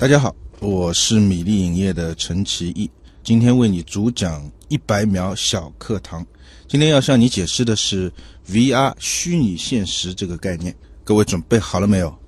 [0.00, 2.90] 大家好，我是米粒影业的陈奇义，
[3.22, 6.26] 今天为你主讲一百秒小课堂。
[6.66, 8.10] 今天要向你解释的是
[8.50, 10.74] VR 虚拟现实这个概念，
[11.04, 12.18] 各位准备好了没有？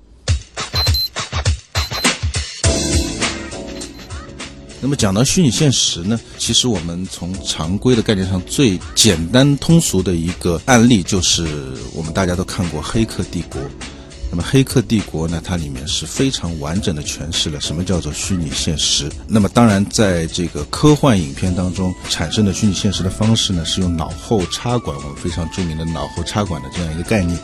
[4.79, 13.59] 那么讲到虚拟现实呢，其实我们从常规的概念上最简单通俗的一个案例，就是我们大家都看过《黑客帝国》。
[14.33, 19.07] 那么《黑客帝国》呢，它里面是非常完整的诠释了什么叫做虚拟现实。
[19.27, 27.37] 那么当然，在这个科幻影片当中产生的虚拟现实的方式呢，是用脑后插管，我们非常著名的脑后插管的这样一个概念。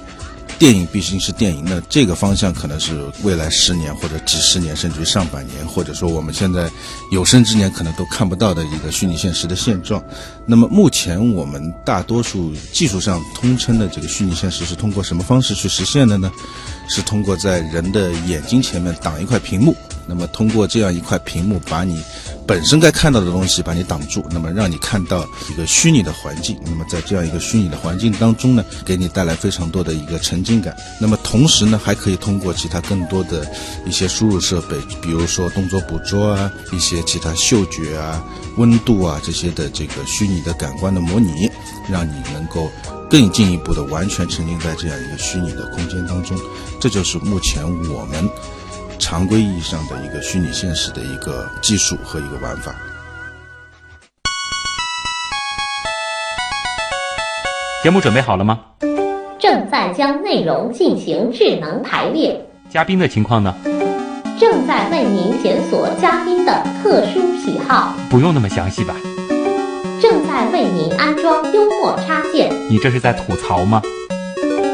[0.60, 6.70] 电影毕竟是电影，那这个方向可能是未来十年或者几十年，甚至于上百年，或者说我们现在
[7.14, 10.04] 有生之年可能都看不到的一个虚拟现实的现状。
[10.46, 16.30] 那么目前我们大多数技术上通称的这个虚拟现实是通过什么方式去实现的呢？
[16.90, 19.74] 是通过在人的眼睛前面挡一块屏幕。
[20.10, 22.04] 那么通过这样一块屏幕，把你
[22.48, 26.60] 本身该看到的东西把你挡住，那么让你看到一个虚拟的环境。
[26.66, 30.76] 那么在这样一个虚拟的环境当中呢，给你带来非常多的一个沉浸感。
[31.00, 33.48] 那么同时呢，还可以通过其他更多的
[33.86, 38.24] 一些输入设备，比如说动作捕捉啊，一些其他嗅觉啊、
[38.58, 41.48] 温度啊这些的这个虚拟的感官的模拟，
[41.88, 42.68] 让你能够
[43.10, 46.36] 更进一步的完全沉浸在这样一个虚拟的空间当中。
[46.82, 48.28] 这就是目前我们。
[49.00, 52.76] 常规意义上的一个虚拟现实的一个技术和一个玩法。
[57.82, 58.60] 节目准备好了吗？
[59.40, 62.46] 正在将内容进行智能排列。
[62.70, 63.56] 嘉宾的情况呢？
[64.38, 67.94] 正在为您检索嘉宾的特殊喜好。
[68.10, 68.94] 不用那么详细吧？
[70.02, 72.54] 正在为您安装幽默插件。
[72.70, 73.82] 你这是在吐槽吗？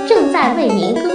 [0.09, 1.14] 正在为您更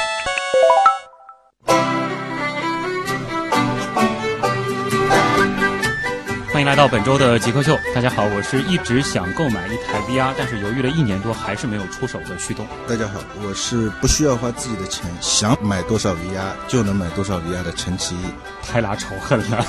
[6.71, 12.65] 来到本周的极客秀，大家好，我是一直想购买一台 VR，但是犹豫了一年多还是没有出手的旭东。
[12.87, 18.23] 大家好，我是不需要花自己的钱，想买多少 VR 就能买多少 VR 的陈奇义。
[18.63, 19.65] 太拉仇恨了！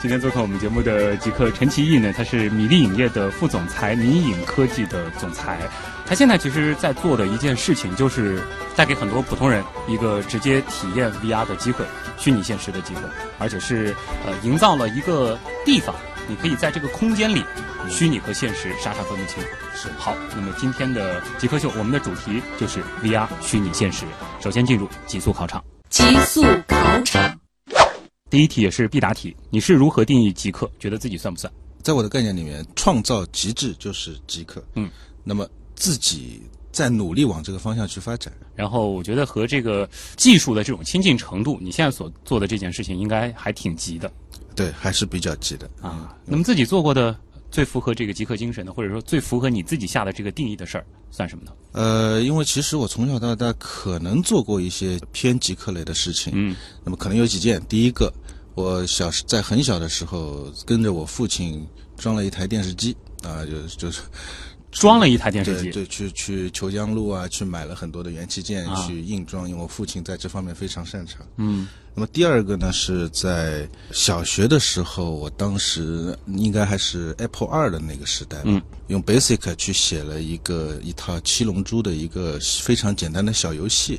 [0.00, 5.58] 今天做客我们节目的极客陈奇义呢，他是米粒影业的副总裁，米影科技的总裁。
[6.06, 8.40] 他现在其实在做的一件事情，就是
[8.76, 11.84] 带给很多普通人一个直接体验 VR 的机会，
[12.16, 13.00] 虚拟现实的机会，
[13.36, 13.92] 而且是
[14.24, 15.92] 呃营造了一个地方。
[16.28, 17.42] 你可以在这个空间里，
[17.88, 19.42] 虚拟和现实傻傻分不清。
[19.74, 24.04] 是好，那么今天的极客秀，我们的主题就是 VR 虚拟现实。
[24.40, 25.62] 首先进入极速考场。
[25.88, 27.38] 极速考场，
[28.28, 30.68] 第一题也是必答题，你是如何定义极客？
[30.80, 31.52] 觉得自己算不算？
[31.82, 34.62] 在我的概念里面，创造极致就是极客。
[34.74, 34.90] 嗯，
[35.22, 38.32] 那么自己在努力往这个方向去发展。
[38.56, 44.10] 然后我觉得和这个技术的这种亲近程度，你现在所做的这件事情应该还挺急的。
[44.56, 46.16] 对，还是比较急的啊。
[46.24, 47.16] 那么自己做过的
[47.50, 51.52] 最符合这个极客精神的，或者说最符合你自己下的这个定义的事儿，算什么呢？
[51.72, 56.32] 呃，因为其实我从小到大可能做过一些偏极客类的事情。
[56.34, 56.56] 嗯。
[56.82, 57.62] 那么可能有几件。
[57.68, 58.12] 第一个，
[58.54, 64.00] 我小时在很小的时候，跟着我父亲装了一台电视机啊，就 就是
[64.78, 71.26] 装了一台电视机，对，去去虬江路啊，去买了很多的元器件去硬装，因为我父亲在这方面非常擅长。
[71.36, 71.66] 嗯。
[71.94, 83.98] 那么第二个呢，是在小学的时候，我当时应该还是 Apple 二的那个时代吧，用 Basic 去写了一个一套七龙珠的一个非常简单的小游戏。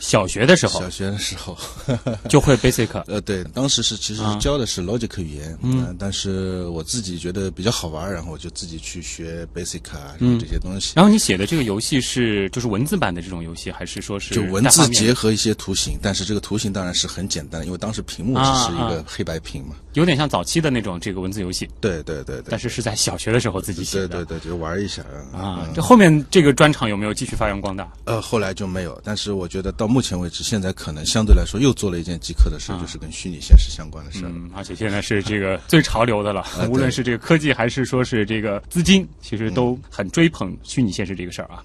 [0.00, 1.56] 小学的时候，小学的时候
[2.28, 2.88] 就会 Basic。
[3.08, 10.92] 呃，对，当时是其实教的是 Logic 语言，嗯，但是我自己觉得比较好玩，然后我就自己去学 Basic 啊这些东西。
[10.94, 15.98] 然后你写的这个游戏是就是文字版的这种游戏，还是说是就文字结合一些图形？
[16.02, 21.68] 但是这个图形当然是很简单，因为当时屏幕只是一个黑白屏嘛，有点像早期的那种这个文字游戏。
[21.80, 22.44] 对对对对。
[22.50, 24.08] 但是是在小学的时候自己写的。
[24.08, 25.02] 对对对，就玩一下
[25.32, 25.68] 啊。
[25.74, 27.90] 这后面这个专场有没有继续发扬光大？
[28.04, 29.00] 呃，后来就没有。
[29.02, 34.20] 但是我觉得到目前为止，现在可能相对来说又做了一件极客的事，就是跟虚拟现实相关的事。
[34.24, 41.62] 嗯，而且现在是这个最潮流的了，无论是这个科技还是说是这个资金，其实都很追捧虚拟现实这个事儿啊。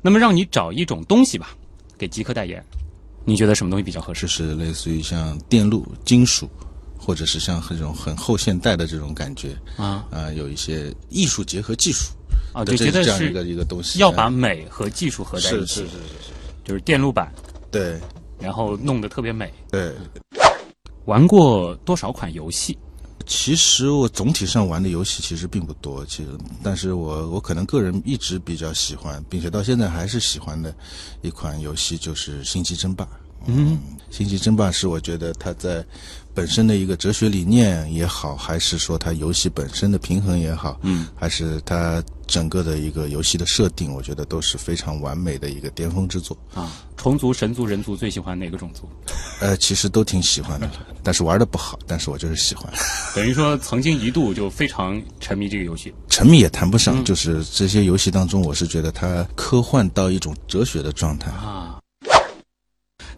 [0.00, 1.50] 那么让你找一种东西吧，
[1.96, 2.62] 给极客代言。
[3.24, 4.22] 你觉得什么东西比较合适？
[4.22, 6.50] 就是类似于像电路、金属，
[7.04, 12.12] 或者是像这种很后现代的这种感觉啊啊，有一些艺术结合技术
[12.54, 16.32] 啊，就觉得是一个一个东西，要把美和技术合在一起，是是是是是，
[16.64, 17.32] 就是电路板，
[17.72, 17.98] 对，
[18.38, 19.92] 然后弄得特别美，对。
[21.06, 22.78] 玩过多少款游戏？
[23.26, 26.28] 其实我总体上玩的游戏其实并不多，其实，
[26.62, 30.72] 但是我我可能个人一直比较喜欢，并且到现在还是喜欢的
[31.20, 33.04] 一款游戏就是《星际争霸》。
[33.46, 33.76] 嗯，
[34.16, 35.84] 《星际争霸》是我觉得它在
[36.34, 46.36] 本身的一个哲学理念也好，还是说它游戏本身的平衡也好，嗯，还是它整个的一个游戏的设定，我觉得都是非常完美的一个巅峰之作。
[46.54, 48.88] 啊，虫族、神族、人族最喜欢哪个种族？
[49.40, 50.70] 呃，其实都挺喜欢的，
[51.02, 52.72] 但是玩的不好，但是我就是喜欢。
[53.14, 55.92] 等于说曾经一度就非常沉迷这个游戏。
[56.08, 61.30] 沉迷也谈不上，就是这些游戏当中，我是觉得它科幻到一种哲学的状态。
[61.32, 61.78] 啊。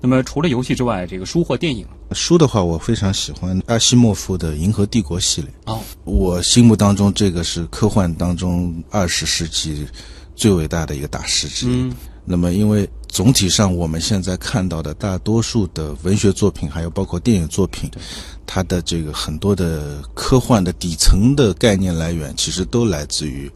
[0.05, 5.51] 那么除了游戏之外，这个书或电影书的话，我非常喜欢阿西莫夫的《银河帝国》系列。
[5.65, 9.87] 哦，我心目当中这个是科幻当中二十世纪
[10.37, 11.73] 最伟大的一个大师之一。
[11.73, 11.97] 嗯
[12.27, 17.91] 那么，因为总体上我们现在看到的大多数的文学作品，还有包括电影作品，
[18.47, 23.51] 它的这个很多的科幻的底层的概念来源，其实都来自于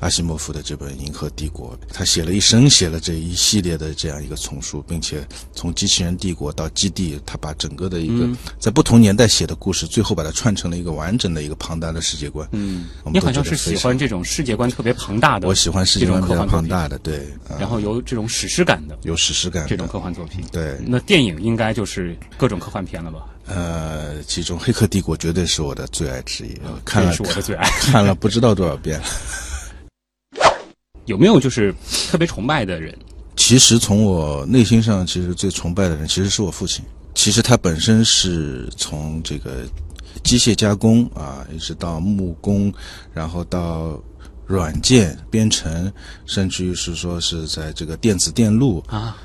[0.00, 1.76] 阿西莫夫的这本《银河帝国》。
[1.92, 8.28] 他写了一生，写了这一系列的这样一个丛书，并且从机器人帝国到基地，他把整个的一个、
[8.58, 12.48] 在不同年代写的故事，最后把它串成了一个完整的一个庞大的世界观。
[12.52, 17.18] 嗯你好像是喜欢这种世界观特别庞大的，我喜欢世界观比较这种科幻作品庞大的，对，
[17.48, 20.44] 啊然后有这种史诗感的有史诗感的这种科幻作品。
[20.50, 23.26] 对，那电影应该就是各种科幻片了吧？
[23.54, 27.68] 呃，其中《黑客帝国》绝对是我的最爱之一，我看了是我的最爱。
[27.92, 29.06] 看了不知道多少遍了。
[31.04, 31.74] 有没有就是
[32.10, 32.96] 特别崇拜的人？
[33.36, 36.82] 其实从我内心上，其实最崇拜的人其实是我父亲。
[37.14, 39.66] 其实他本身是从这个
[40.24, 42.72] 机械加工啊，一直到木工，
[43.12, 44.02] 然后到
[44.46, 45.92] 软件编程，
[46.24, 49.16] 甚至于是说是在这个电子电路啊，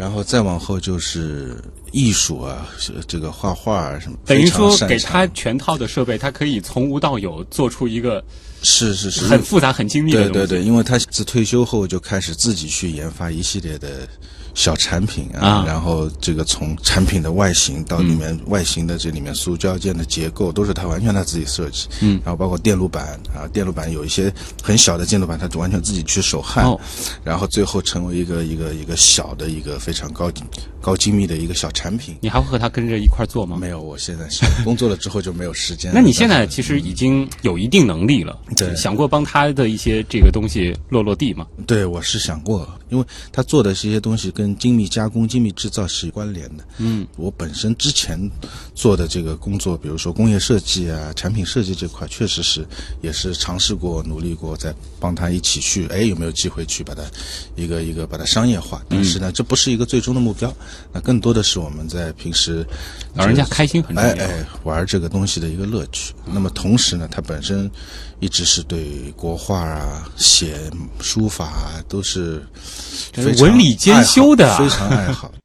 [0.00, 1.54] 然后再往后就是
[1.92, 8.24] 艺术啊，是这个画画啊什么，等于说给他全套的设备，他可以从无到有做出一个
[8.62, 10.30] 是是是很复杂、很精密的。
[10.30, 14.08] 对对对，因为他自退休后就开始自己去研发一系列的
[14.54, 24.32] 小产品啊，啊然后这个从产品的外形到里面、外形的这里面塑胶件的结构都是他完全他自己设计，嗯，然后包括电路板啊，电路板有一些
[24.62, 26.78] 很小的电路板，他完全自己去手焊，哦
[27.24, 30.30] 然后最后成为一个一个一个小的一个非常高
[30.80, 32.16] 高精密的一个小产品。
[32.20, 33.56] 你还会和他跟着一块做吗？
[33.60, 35.92] 没有，我现在是工作了之后就没有时间。
[35.94, 41.46] 那你现在其实已经有一定能力了，对想过帮他的一些这个东西落落地吗？
[41.66, 46.64] 对，我是想过，因为他做的这些东西跟精密加工、精密制造是有关联的。
[46.78, 48.18] 嗯，我本身之前
[48.74, 52.66] 做的这个工作，比如说工业设计啊、产品设计这块，确实是
[53.02, 57.02] 也是尝试过、努力过，在帮他一起去，哎，有没有机会去把它
[57.54, 58.82] 一个一个把它商业化？
[58.88, 60.50] 但是呢，这不是一个最终的目标，
[60.90, 62.66] 那更多的是我们在平时
[63.14, 64.10] 老人家开心很重要。
[64.10, 66.14] 哎哎玩这个东西的一个乐趣。
[66.24, 67.70] 那么同时呢，它本身
[68.20, 70.54] 一直是对国画啊、写
[71.00, 72.42] 书法啊都是
[73.40, 75.30] 文理兼修的啊非常爱好。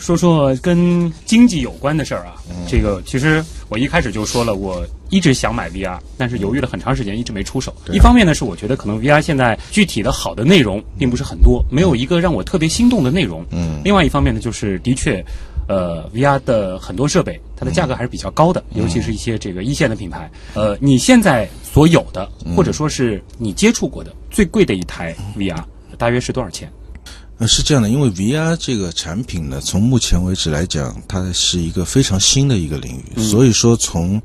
[0.00, 7.74] 说说跟经济有关的事儿啊，嗯这个其实我一开始就说了，我一直想买 VR，但是犹豫了很长时间，一直没出手。
[7.92, 13.44] 一方面呢，是我觉得可能 VR 现在具体的好的内容并不是很多，没有一个让我特别心动的内容。
[13.50, 15.22] 嗯另外一方面呢，就是的确，
[15.68, 20.30] 呃，VR 的很多设备它的价格还是比较高的，嗯尤其是一些这个一线的品牌。
[20.54, 25.62] 呃，你现在所有的，嗯或者说是你接触过的最贵的一台 VR，
[25.98, 26.72] 大约是多少钱？
[27.40, 34.20] 呃，是这样的，因为 VR 这个产品呢，从目前为止来讲，它是一个非常新的一个领域，所以说从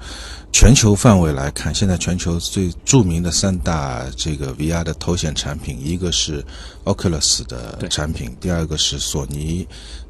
[0.51, 6.43] 全球范围来看，现在全球最著名的三大这个 VR 的头显产品，一个是
[6.83, 9.65] Oculus 的产品，第二个是索尼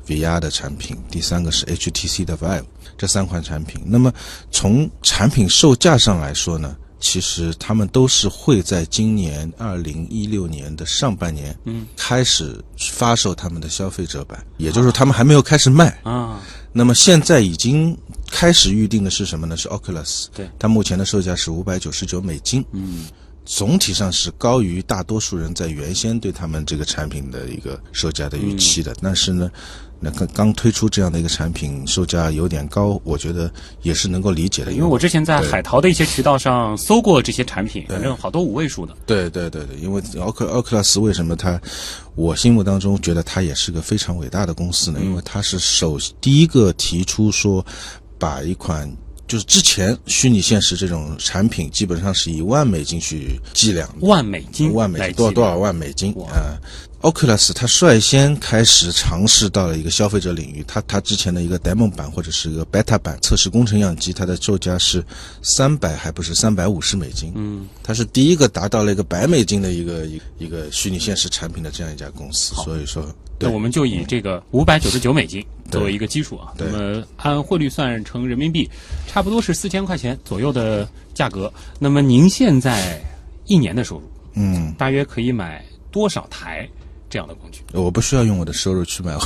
[0.07, 2.63] VR 的产品，第三个是 HTC 的 Vive
[2.97, 3.83] 这三款产品。
[3.85, 4.12] 那么
[4.50, 6.75] 从产品售价上来说呢？
[7.07, 15.95] 其实他们都是会在今年二零一六年的上半年，嗯，开始发售他们的消费者版，也就是他们还没有开始卖。
[16.01, 17.95] 啊，那么现在已经
[18.31, 19.55] 开始预定的是什么呢？
[19.55, 20.50] 是 Oculus，对。
[20.57, 23.05] 它目前的售价是五百九十九美金，嗯，
[23.45, 28.91] 总体上是高于大多数人在原先对他们这个产品的一个售价的预期的。
[28.93, 28.97] 嗯。
[29.03, 29.51] 但是呢，
[30.05, 34.71] 那刚刚推出这样的一个产品，售价有点高，我觉得也是能够理解的。
[34.71, 38.95] 因为我之前在海淘的一些渠道上搜过这些产品，反正好多五位数的。
[39.07, 41.59] 对对对对，因为奥克奥克拉斯为什么它，
[42.13, 45.00] 我心目当中觉得它也是个非常伟大的公司呢？
[45.03, 47.65] 因为它是首第一个提出说，
[48.19, 48.88] 把一款
[49.27, 56.53] 就是之前虚拟现实这种产品基本上是以万美金去计量的，万美金，万美金多少多少万美金哇啊、
[57.05, 65.05] Oculus 它率先开始尝试到了一个消费者领域，它它之前的一个 demo 版或者是一个 beta 版测试工程样机，它的售价是
[65.43, 73.03] 三百还不是三百五十美金，嗯，它是第一个达到了一个百美金的一个一一个虚拟现实产品的这样一家公司，所以说，
[73.38, 73.47] 对。
[73.47, 78.67] 那我们就以这个五百九十九美金作为一个基数啊，那对么按汇率算成人民币，
[79.05, 81.53] 差不多是四千块钱左右的价格。
[81.77, 83.00] 那么您现在
[83.45, 86.67] 一年的收入，嗯，大约可以买多少台
[87.09, 87.62] 这样的工具？
[87.74, 89.17] 我不需要用我的收入去买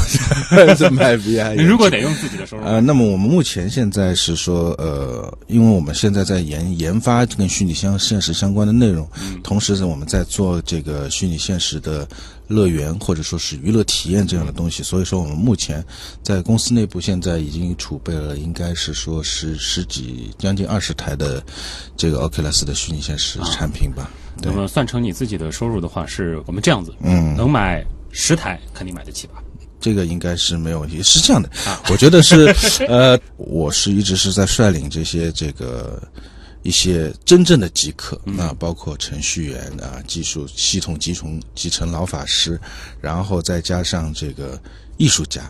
[0.76, 1.64] 去买 VR 你。
[1.64, 9.10] 如果得用自己的收入，呃，那么我们目前现在是说，呃，因为我们现在在研研发跟虚拟相现实相关的内容，
[9.44, 12.08] 同时呢，我们在做这个虚拟现实的
[12.48, 15.84] 乐园或者说是娱乐体验这样的东西，所以说我们目前
[16.22, 21.42] 在公司内部现在已经储备了，应该是说十十几将近二十台的
[21.96, 24.10] 这个 Oculus 的虚拟现实产品吧。
[24.14, 29.44] 对那，么算成你自己的收入的话，是我们这样子，嗯，能买十台肯定买得起吧？
[29.80, 31.02] 这个应该是没有问题。
[31.02, 31.50] 是这样的，
[31.90, 32.54] 我觉得是，
[32.90, 36.02] 呃，我是一直是在率领这些这个
[36.64, 42.60] 一些真正的极客，啊，包括程序员啊、技术系统集成集成老法师，
[43.00, 44.62] 然后再加上这个
[44.98, 45.50] 艺术家，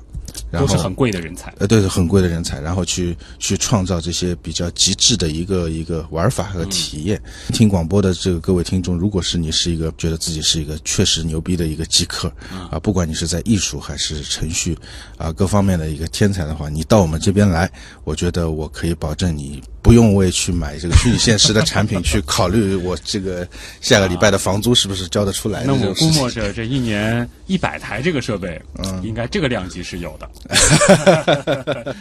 [0.51, 1.53] 然后都是很贵的人才。
[1.57, 7.21] 呃，对，很贵的人才，然后去去创造这些比较极致的一个一个玩法和体验。
[7.53, 12.31] 听广播的这个各位听众，如果是你是一个觉得自己是一个确实牛逼的一个极客
[12.71, 14.75] 啊，不管你是在艺术还是程序
[15.17, 17.71] 啊各方面的一个天才的话，你到我们这边来，
[18.03, 23.47] 我觉得我可以保证你不用为去买这个虚拟现实的产品去考虑我这个
[23.79, 25.93] 下个礼拜的房租是不是交得出来的那我。
[25.93, 30.18] 估摸着这一年一百台这个设备，嗯应该这个量级是有的。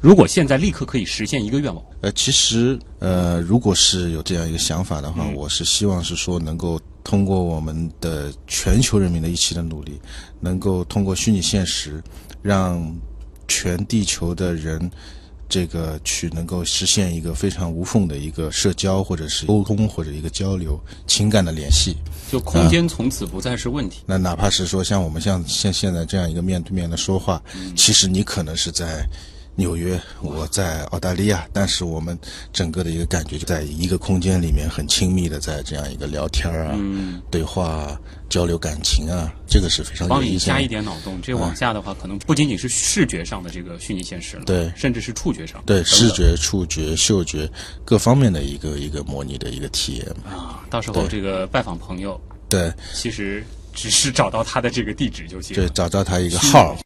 [0.00, 10.00] 如果现在立刻可以实现一个愿望，呃，其实呃，如果是有这样一个想法的话，嗯我是希望是说能够通过我们的全球人民的一起的努力，
[10.40, 12.00] 能够通过虚拟现实，
[12.42, 12.96] 让
[13.48, 14.90] 全地球的人。
[15.48, 21.96] 这个去能够实现一个非常无缝的一个社交，或者是沟通，或者一个交流、情感的联系。
[22.30, 24.02] 就空间从此不再是问题。
[24.04, 27.40] 那哪怕是说像我们像像现在这样一个面对面的说话，
[27.76, 29.06] 其实你可能是在
[29.56, 32.16] 纽约，我在澳大利亚，但是我们
[32.52, 40.52] 整个的一个感觉就在一个空间里面很亲密的在这样一个聊天啊、嗯，对话啊、交流感情啊，这个是非常有帮你意思的。
[40.52, 44.70] 加一点脑洞，这往下的话，可能不仅仅是视觉上的这个虚拟现实了，对。
[44.76, 47.50] 甚至是触觉上，对视觉、触觉、嗅觉
[47.84, 50.06] 各方面的一个一个模拟的一个体验。
[50.24, 50.64] 啊。
[50.68, 52.70] 到时候这个拜访朋友，对。
[52.92, 56.76] 其实只是找到他的这个地址就行对，找到他一个号，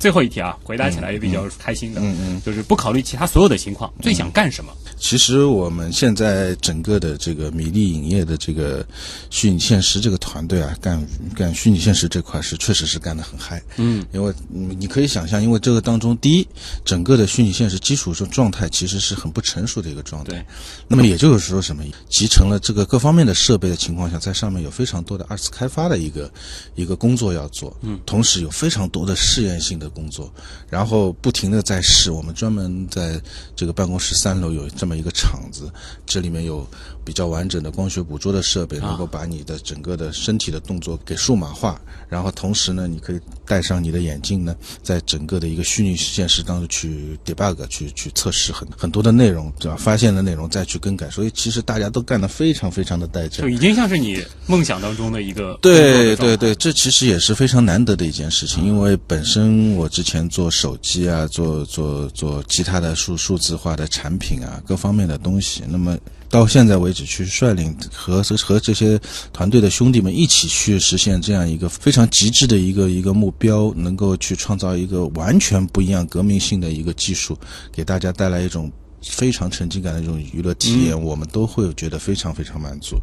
[0.00, 2.42] 最后一题啊，回答起来也比较开心的，嗯嗯。
[2.42, 4.72] 就是不考虑其他所有的情况，最想干什么？
[4.98, 8.86] 其实我们现在整个的这个米粒影业的这个
[9.30, 13.62] 虚拟现实这个团队啊，干干虚拟现实这块是确实是干得很嗨。
[13.76, 16.46] 嗯，因为嗯你可以想象，因为这个当中，第一，
[16.84, 20.32] 整个的虚拟现实基础说状态其实是很不成熟的一个状态。
[20.32, 20.44] 对，
[20.86, 26.30] 那么也就是说，什么集成了这个各方面的设备的情况下，在上面有非常多的二次开发的一个
[26.74, 30.32] 一个工作要做，嗯，同时有非常多的试验性的工作，
[30.68, 32.10] 然后不停的在试。
[32.10, 33.20] 我们专门在
[33.54, 35.70] 这个办公室三楼有这么一个场子，
[36.06, 36.66] 这里面有
[37.04, 49.76] 比较完整的光学捕捉的设备，能够把你的整个的身体的动作给数码化，然后同时呢，你可以戴上你的眼镜呢，在整个的一个虚拟现实当中去 debug，去去测试很很多的内容，对吧？
[49.76, 53.48] 发现的内容再去更改，所以其实大家都干得非常非常的带劲就。
[53.48, 65.96] 已经像是你梦想当中的一个对对对，这其实也是非常难得的一件事情，因为本身我之前做手机啊，做做做其他的数数字化的产品啊，各方面的东西，那么
[66.28, 69.00] 到现在为止，去率领和和这些
[69.32, 77.36] 团队的兄弟们一起去实现这样一个非常极致的一个一个目标，能够去创造一个完全不一样、革命性的一个技术，
[77.72, 78.70] 给大家带来一种。
[79.02, 82.98] 非常沉浸感的一种娱乐体验，我们都会觉得非常非常满足，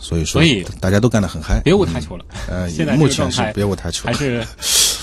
[0.00, 1.60] 所以说，所以大家都干得很嗨。
[1.62, 2.24] 别无他求了。
[2.48, 4.14] 呃，现在目前是别无他求还。
[4.14, 4.42] 是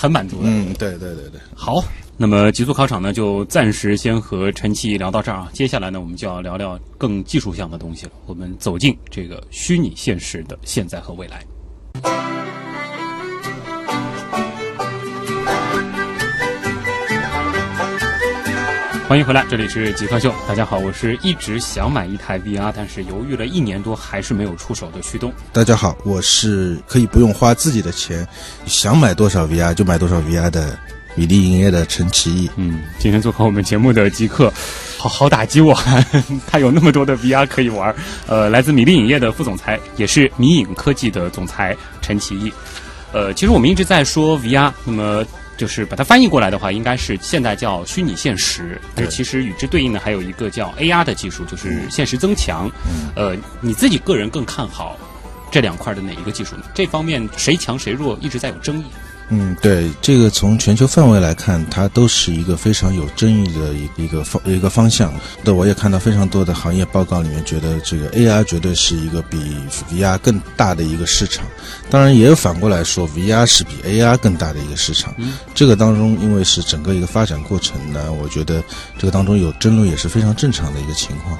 [0.02, 0.48] 很满足的。
[0.48, 1.40] 嗯，对对对对。
[1.54, 1.80] 好，
[2.16, 5.48] 那么极速考场呢，就暂时先和陈奇聊到这儿啊。
[5.52, 8.12] 接下来呢，我们就要聊聊更技术项的东西了。
[8.26, 12.41] 我们走进这个虚拟现实的现在和未来。
[19.12, 20.34] 欢迎回来，这里是极客秀。
[20.48, 25.30] 大家好，我是一直想买一台 VR，但是犹豫了一年多还是没有出手的旭东。
[25.52, 28.26] 大家好，我是可以不用花自己的钱，
[28.64, 30.78] 想买多少 VR 就买多少 VR 的
[31.14, 32.50] 米粒营业的陈奇义。
[32.56, 34.50] 嗯，今天做客我们节目的极客，
[34.96, 35.78] 好好打击我，
[36.50, 37.94] 他有那么多的 VR 可以玩。
[38.26, 42.50] 呃，来自米粒影业的副总裁，也是米影科技的总裁陈奇义。
[43.12, 45.22] 呃，其实我们一直在说 VR，那么
[45.62, 52.68] 就是把它翻译过来的话，应该是现在叫虚拟现实，但是其实与之对应的还有一个叫 AR 的技术，就是现实增强。
[53.14, 54.98] 呃，你自己个人更看好
[55.52, 56.64] 这两块的哪一个技术呢？
[56.74, 58.86] 这方面谁强谁弱一直在有争议。
[59.34, 65.10] 嗯，对，这个从全球范围来看，它都是一个非常有争议的一一个方一个方向。
[65.42, 69.56] 那我也看到非常多的行业报告里面，觉得这个 AR 绝对是一个比
[69.90, 71.46] VR 更大的一个市场。
[71.88, 75.14] 当然，也有反过来说，VR 是比 AR 更大的一个市场。
[75.54, 78.62] 这个当中，因为是整个一个发展过程呢，我觉得
[78.98, 81.38] 这个当中有争论也是非常正常的一个情况。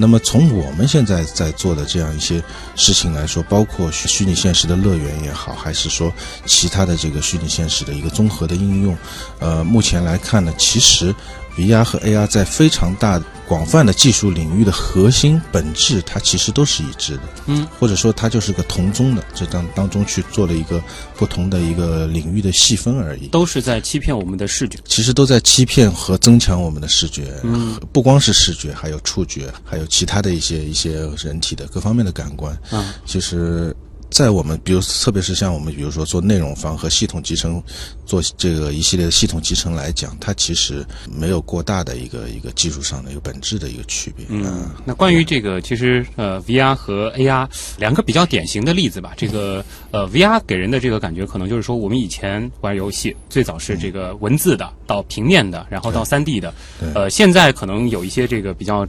[0.00, 2.40] 那么从我们现在在做的这样一些
[2.76, 6.12] 事情来说，包括虚拟现实的乐园也好，还是说
[6.46, 8.96] 其他的这个虚拟现实的一个综合的应用，
[9.40, 11.12] 呃，目前来看呢，其实
[11.58, 20.80] VR 和 AR 在非常大广泛的技术领域的核心本质，它其实都是一致的，嗯，或者说它就是个同宗的，这当当中去做了一个
[21.16, 23.26] 不同的一个领域的细分而已。
[23.28, 24.78] 都是在欺骗我们的视觉。
[24.84, 32.56] 其实都在欺骗和增强我们的视觉，嗯，不光是视觉，还有触觉，还有其他的一些一些人体的各方面的感官。
[32.70, 33.74] 嗯，其实，
[34.10, 37.62] 在我们比如特别是像我们比如说做内容方和系统集成，
[38.06, 44.24] 做这个一系列的系统集成来讲，它其实没有过大的一个一个技术上的一个本质的一个区别。
[44.28, 47.46] 嗯，那关于这个，其实呃，VR 和 AR
[47.78, 49.12] 两个比较典型的例子吧。
[49.16, 56.52] 这个呃，VR 给人的这个感觉，可能就是说，我们以前玩游戏，最早是这个文字的，到平面的，然后到三 D 的。
[56.80, 58.86] 对呃，现在可能有一些这个比较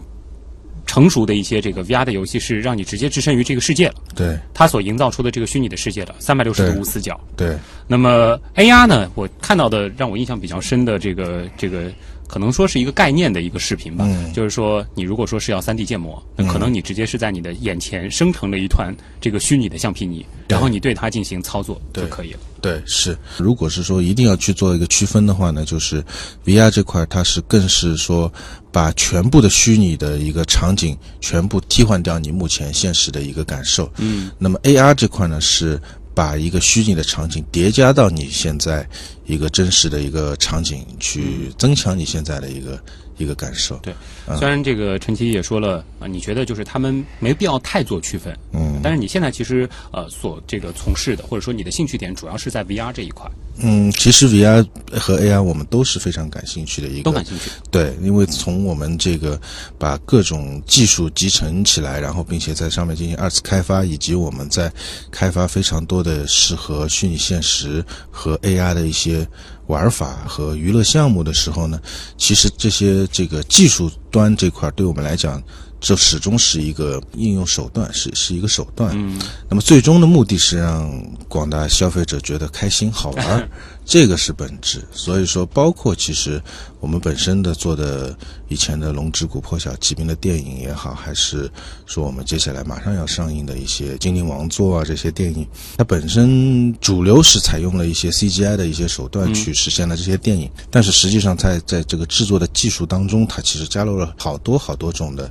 [0.89, 3.93] 成熟的一些这个 VR 的游戏，是让你直接置身于这个世界了。
[4.15, 7.19] 对它所营造出的这个虚拟的世界的，三百六十度无死角。
[7.37, 7.55] 对
[7.85, 9.07] 那么 AR 呢？
[9.13, 11.91] 我看到的让我印象比较深的这个这个，
[12.29, 14.05] 可能说是一个概念的一个视频吧。
[14.07, 22.39] 嗯就是说，你如果说是要 3D 建模，那可能你直接是在你的眼前生成了一团这个虚拟的橡皮泥，然后你对它进行操作就可以了。
[22.61, 23.17] 对，是。
[23.37, 26.03] 如果是说一定要去做一个区分的话呢，就是
[26.45, 28.31] VR 这块，它是更是说
[28.71, 33.91] 把全部的虚拟的一个场景全部替换掉你目前现实的一个感受。
[33.97, 35.81] 嗯，那么 AR 这块呢，是
[36.13, 38.87] 把一个虚拟的场景叠加到你现在
[39.25, 42.81] 一个真实的一个场景，去增强你现在的一个
[43.19, 43.77] 一个感受。
[43.83, 43.93] 对。
[44.37, 57.49] 虽然这个陈奇也说了啊，你觉得就是他们没必要太做区分，嗯但是你现在其实呃所这个从事的或者说你的兴趣点主要是在 VR 这一块，嗯，其实 VR 和 AI 我们都是非常感兴趣的一个，都感兴趣。
[57.71, 59.39] 对，因为从我们这个
[59.79, 64.71] 把各种技术集成起来，然后并且在上面进行二次开发，以及我们在
[65.11, 69.27] 开发非常多的适合虚拟现实和 AI 的一些
[69.69, 71.79] 玩法和娱乐项目的时候呢，
[72.17, 75.41] 其实这些这个技术端这块儿对我们来讲，
[75.79, 78.91] 这始终是一个应用手段，是是一个手段。
[78.95, 80.91] 嗯，那么最终的目的是让
[81.27, 83.49] 广大消费者觉得开心好玩儿，
[83.89, 84.83] 这个是本质。
[84.91, 86.39] 所以说，包括其实
[86.79, 88.15] 我们本身的做的
[88.47, 91.49] 以前的《龙之谷破晓骑兵》的电影也好，还是
[91.87, 95.43] 说我们接下来马上要上映的一些《精灵王座》啊这些电影，
[95.75, 105.27] 它本身主流是采用了一些 CGI 的一些手段去实现了这些电影，但是实际上在在这个制作的技术当中，它其实加入了好多好多种的。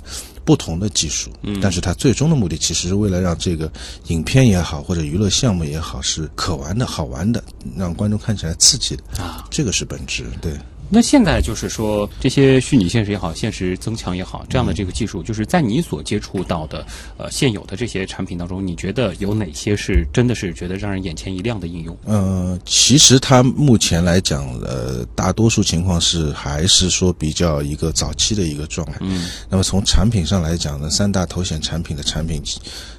[0.49, 1.59] 不同的技术，嗯。
[1.61, 3.71] 但是它最终的目的其实是为了让这个
[4.07, 7.45] 影片也好，或者娱乐项目也好，是可玩的好玩的，
[7.77, 9.23] 让观众看起来刺激的。
[9.23, 10.25] 啊，这个是本质。
[10.41, 10.55] 对，
[10.91, 21.97] 那现在就是说，这些虚拟现实也好，现实增强也好，这样的这个技术，就是在你所接触到的呃现有的这些产品当中，你觉得有哪些是真的是觉得让人眼前一亮的应用？
[22.05, 28.97] 呃，其实它目前来讲，呃，大多数情况是还是说比较一个早期的一个状态。
[29.01, 32.43] 嗯，那么从产品上来讲呢，三大头显产品的产品，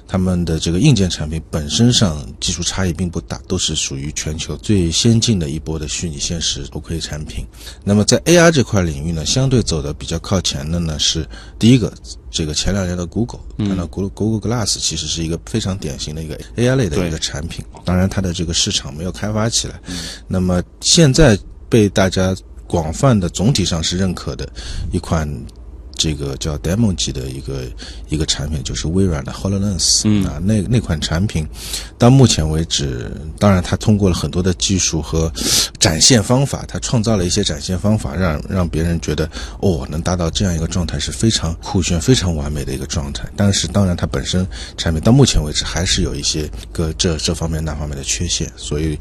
[0.06, 7.44] 他们的这个硬件产品本身上技术差异并不大，都是属于全球最先进的一波的虚拟现实 OK 产品。
[7.84, 11.26] 那么在 AR 这块领域呢，相对走的比较靠前的呢是
[11.58, 11.92] 第一个，
[12.30, 19.80] 这个前两年的 Google，看到 Google Google Glass 其实是一个非常典型的一个 AR 类的一个产品，当然它的这个市场没有开发起来。
[20.28, 21.38] 那么现在
[21.68, 24.48] 被大家广泛的总体上是认可的
[24.92, 25.28] 一款。
[26.00, 27.64] 这个叫 demo 级的一个
[28.08, 31.46] 一个产品，就是微软的 Hololens、嗯啊，那那款产品
[31.98, 35.30] 到目前为止，当然它通过了很多的技术和
[35.78, 39.28] 展现方法，它创造了一些展现方法，让让别人觉得
[39.60, 43.28] 哦，能达到这样一个状态是非常酷炫、非常完美的一个状态。
[43.36, 44.46] 但是当然，它本身
[44.78, 48.98] 产品到目前为止还是有一些个这这方面那方面的缺陷，所以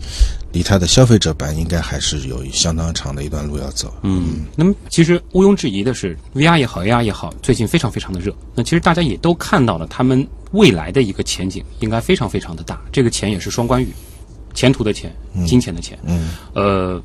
[0.51, 3.93] 离它的消费者版应该还是有相当长的一段路要走。
[4.01, 8.33] 嗯，那么其实毋庸置疑的是，VR 也好，AR 也好，最近非常非常的热。
[8.55, 12.81] 那其实大家也都看到了，他们未来的一个前景应该非常非常的大。
[12.91, 13.93] 这个钱也是双关语，
[14.53, 15.97] 前途的钱，金钱的钱。
[16.03, 17.01] 嗯，呃，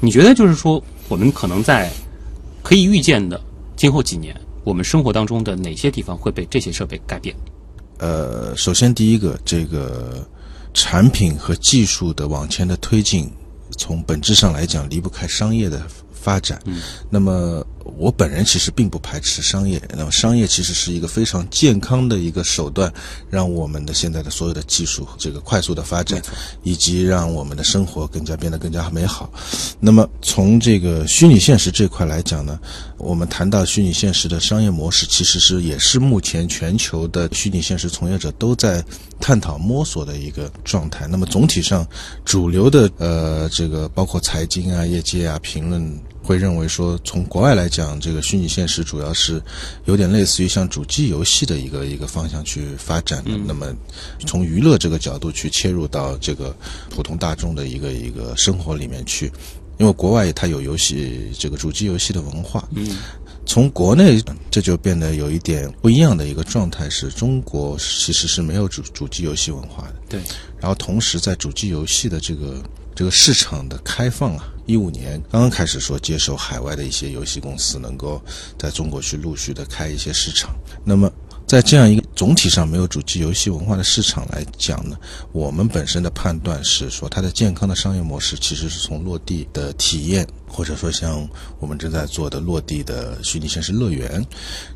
[0.00, 1.90] 你觉得就是说，我们可能在
[2.62, 3.38] 可以预见的
[3.76, 7.36] 今后几年，我们生活当中的哪些地方会被这些设备改变？
[7.98, 10.26] 呃，首先第一个，这个
[10.76, 13.32] 产品和技术的往前的推进，
[13.78, 16.60] 从本质上来讲离不开商业的发展。
[16.66, 22.92] 嗯，那么我本人其实并不排斥商业，那么商业其实是一个非常健康的一个手段，
[23.30, 26.20] 让我们的现在的所有的技术这个快速的发展，
[26.62, 29.32] 以及让我们的生活更加变得更加美好。
[29.80, 32.58] 那么从这个虚拟现实这块来讲呢，
[32.98, 38.84] 我们谈到虚拟现实的商业模式，其实是也是目前全球的虚拟现实从业者都在
[39.20, 41.06] 探讨摸索的一个状态。
[41.06, 41.86] 那么总体上，
[42.24, 49.40] 主流的呃这个包括财经啊、业界啊评论会认为说，从国外来讲，这个虚拟现实主要是
[49.84, 53.30] 有点类似于像主机游戏的一个一个方向去发展的。
[53.46, 53.72] 那么
[54.26, 56.54] 从娱乐这个角度去切入到这个
[56.90, 59.30] 普通大众的一个一个生活里面去。
[59.78, 62.96] 因为国外它有游戏这个主机游戏的文化，嗯，
[63.44, 64.18] 从国内
[64.50, 69.94] 这就变得有一点不一样的一个状态，是中国其实是没有主主机游戏文化的。
[70.08, 70.20] 对，
[70.58, 72.62] 然后同时在主机游戏的这个
[72.94, 78.20] 这个市场的开放啊，一五年刚刚开始说接手海外的一些游戏公司能够
[78.58, 80.54] 在中国去陆续的开一些市场。
[80.84, 81.10] 那么
[81.46, 84.98] 在这样一个总体上没有主机游戏文化的市场来讲呢，
[85.32, 91.26] 我们本身的判断是说，它的健康的商业模式其实是从落地的体验，或者说像
[91.60, 94.24] 我们正在做的落地的虚拟现实乐园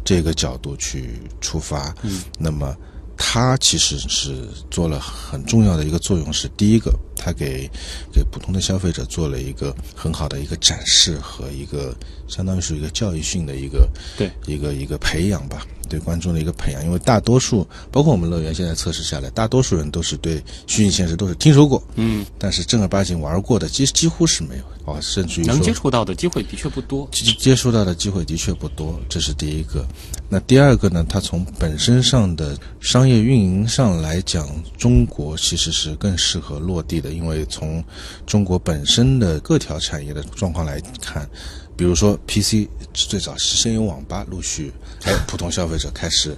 [0.05, 1.95] 这个角度去出发。
[2.03, 2.75] 嗯，那么。
[3.23, 6.91] 它其实是做了很重要的一个作用，是第一个，
[7.23, 7.71] 它给
[8.11, 11.95] 给普通的消费者做了一个很好的一个展示和一个
[12.27, 16.83] 相当于是一个教育性的一个对一个一个培养吧，对观众的一个培养。
[16.83, 27.07] 因为大多数，包括我们乐园现在测试下来，大多数人都是对虚拟现实都是听说过，嗯，但是正儿八经玩过的几几乎是没有啊，甚至于能接触到的机会的确不多。
[27.13, 29.85] 接接触到的机会的确不多，这是第一个。
[30.29, 31.05] 那第二个呢？
[31.09, 37.83] 它从本身上的商业运营上来讲，中国其实是更适合落地的，因为从
[38.27, 41.29] 中国本身的各条产业的状况来看，
[41.77, 44.73] 比如说 PC 最早是先有网吧，陆续
[45.05, 46.37] 哎普通消费者开始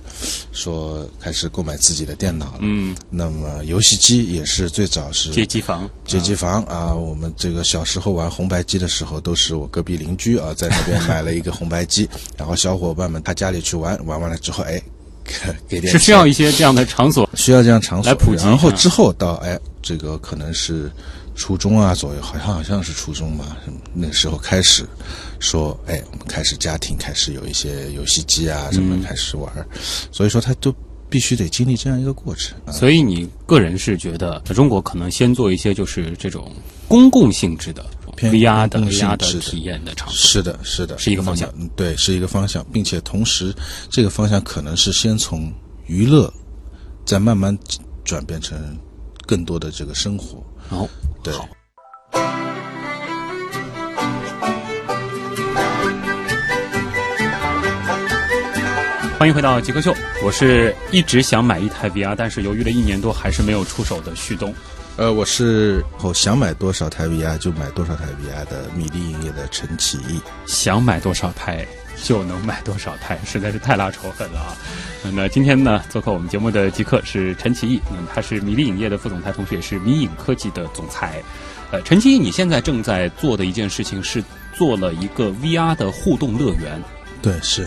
[0.52, 2.58] 说开始购买自己的电脑了。
[2.60, 14.80] 嗯，那么游戏机也是最早是街机房，街机房啊，我们这个小时候玩红白机的时候，都是我隔壁邻居啊在那边买了一个红白机，然后小伙伴们他家里去玩，玩完了之后，哎，
[15.68, 17.28] 给点是需要一些这样的场所。
[17.34, 20.90] 需要这样场所来普及然后啊之后到哎，这个可能是
[21.34, 23.56] 初中啊左右，好像好像是初中吧，
[23.94, 24.84] 那时候开始
[25.40, 29.66] 说，哎，我们开始家庭开始有一些游戏机啊什么开始玩儿，
[30.10, 30.74] 所以说他都
[31.08, 32.56] 必须得经历这样一个过程。
[32.66, 36.52] 啊所以你个人是觉得，在中国可能先做一些就是这种
[36.86, 37.84] 公共性质的
[38.16, 40.16] 偏 VR 的公共性 AR 的体验的场所。
[40.16, 43.54] 是的，是的，是一个方向对，是一个方向，并且同时，
[43.90, 45.52] 这个方向可能是先从
[45.86, 46.32] 娱乐，
[47.04, 47.56] 再慢慢
[48.04, 48.58] 转变成
[49.26, 50.44] 更多的这个生活。
[50.68, 50.88] 好，
[51.22, 51.48] 对，好
[59.18, 59.94] 欢迎回到极客秀，
[60.24, 64.52] 我是一直想买一台 VR，但是犹豫了一年多还是没有出手的旭东。
[64.98, 70.20] 呃，我是我想买多少台 VR 就买多少台 VR 的米粒影业的陈启义。
[70.44, 71.66] 想买多少台
[72.04, 74.56] 就能买多少台，实在是太拉仇恨了啊！
[75.14, 81.22] 那今天呢，做客我们节目的极客是陈启义，那么他是米粒影业的副总裁，同时也是米影科技的总裁。
[81.70, 84.22] 呃，陈启义，你现在正在做的一件事情是
[84.54, 86.82] 做了一个 VR 的互动乐园，
[87.22, 87.66] 对，是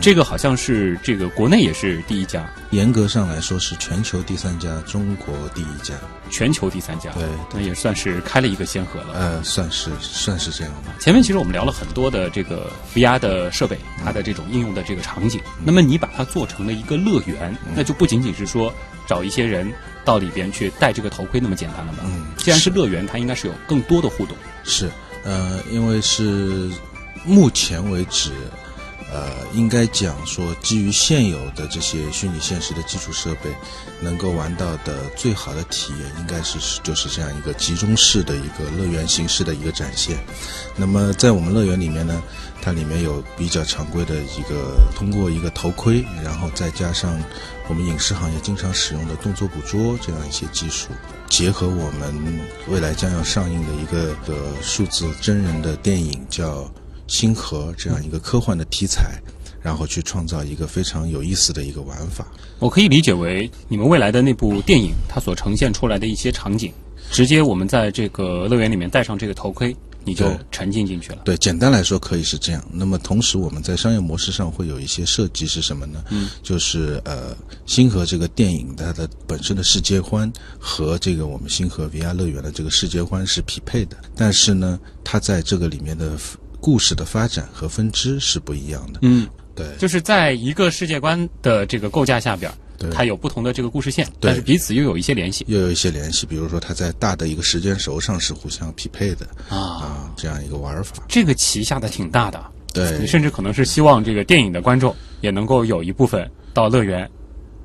[0.00, 5.94] 这个好像是这个国内也是第一家，严格上来说是全球第三家，中国第一家。
[6.30, 9.14] 全球第三家，对那也算是开了一个先河了。
[9.14, 10.92] 呃，算是算是这样吧。
[10.98, 15.40] 前面其实我们聊了很多的这个 VR 的设备，它的这种应用的这个场景。
[15.64, 18.72] 那么你把它做成了一个乐园，那就不仅仅是说
[19.06, 19.72] 找一些人
[20.04, 21.98] 到里边去戴这个头盔那么简单了吧？
[22.04, 24.36] 嗯既然是乐园，它应该是有更多的互动。
[24.64, 24.90] 是，
[25.24, 26.68] 呃，因为是
[27.24, 28.32] 目前为止，
[29.14, 33.48] 呃，应该讲说，基于现有的这些虚拟现实的基础设备，
[34.00, 40.18] 能够玩到的最好的体验，应该是就是这样一个集中式的一个乐园形式的一个展现。
[40.74, 42.20] 那么在我们乐园里面呢，
[42.60, 47.16] 它里面有比较常规的一个通过一个头盔，然后再加上
[47.68, 50.88] 我们影视行业经常使用的动作捕捉这样一些技术，
[51.28, 56.68] 结合我们未来将要上映的一个的数字真人的电影叫。
[57.06, 59.20] 星河这样一个科幻的题材，
[59.62, 62.26] 然后去创造一个非常有意思的一个玩法。
[62.58, 66.72] 我可以理解为你们未来的那部电影，它所呈现出来的一些场景，
[67.10, 71.18] 直接我们在这个乐园里面戴上这个头盔，你就沉浸进去了。
[71.24, 72.64] 对，简单来说可以是这样。
[72.72, 76.02] 那么同时我们在商业模式上会有一些设计是什么呢？
[76.10, 77.36] 嗯，就是呃，
[77.66, 86.16] 星河这个电影它的本身的世界观和这个我们星河 VR 乐园的这个世界观是匹配的，但是呢，它在这个里面的。
[86.64, 89.00] 故事的发展和分支是不一样的。
[89.02, 92.50] 嗯，对，就是在一个世界观的这个构架下边，
[92.90, 96.24] 它有不同的这个故事线，但是彼此又有一些联系，又有一些联系。
[96.24, 101.04] 比如说，它在大的一个时间轴上是互相匹配的啊，这样一个玩法。
[101.06, 107.06] 这个棋下的挺大的，对你甚至可能是希望这个电影的观众也能够有一部分到乐园。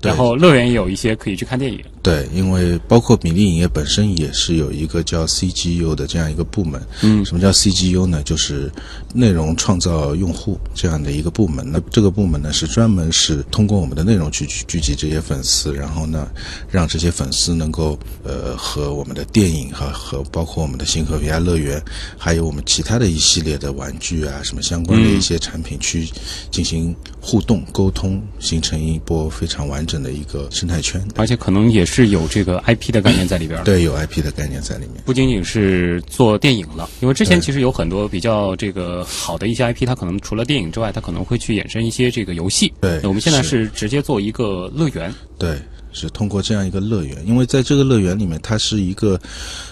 [0.01, 1.83] 然后乐园也有一些可以去看电影。
[2.01, 6.81] 对，因为包括米粒影业本身也是有一个叫 CGU 的这样一个部门。
[7.01, 8.23] 嗯，什么叫 CGU 呢？
[8.23, 8.71] 就是
[9.13, 11.69] 内容创造用户这样的一个部门。
[11.69, 16.29] 那这个部门呢，是专门是通过我们的内容去聚集这些粉丝，然后呢，
[16.69, 21.83] 让这些粉丝能够呃和我们的电影和和包括我们的星河 VR 乐园，
[22.17, 26.07] 还有我们其他的一系列的玩具啊什么相关的一些产品去
[26.49, 29.85] 进行互动沟通，形成一波非常完。
[29.89, 33.61] 整的一个生态圈，而且可能也是有这个 IP 的概念在里边。
[33.63, 35.01] 对，有 IP 的概念在里面。
[35.05, 42.71] 不仅仅是做电影了，因为之前其实有很多比较这个好的一些 IP，它可能除了电影之外，它可能会去衍生一些这个游戏。
[42.79, 45.13] 对，我们现在是直接做一个乐园。
[45.37, 45.57] 对。
[45.91, 49.19] 是通过这样一个乐园，因为在这个乐园里面，它是一个，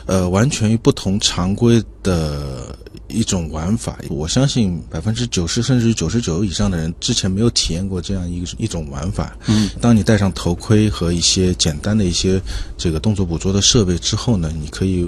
[0.05, 2.75] 呃，完全于不同常规的
[3.07, 3.99] 一种玩法。
[4.09, 9.37] 我相信百分之九十甚至于九十九以上的人之前没有体验过这样一个一种玩法。
[9.47, 12.41] 嗯，当你戴上头盔和一些简单的一些
[12.77, 15.07] 这个动作捕捉的设备之后呢，你可以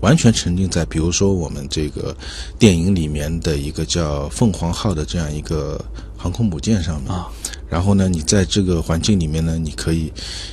[0.00, 2.14] 完全沉浸在，比如说我们这个
[2.58, 5.82] 电影里面的一个叫凤凰号的这样一个
[6.18, 7.28] 航空母舰上面啊。
[7.74, 10.12] 然后呢，你在这个环境里面呢，你可以，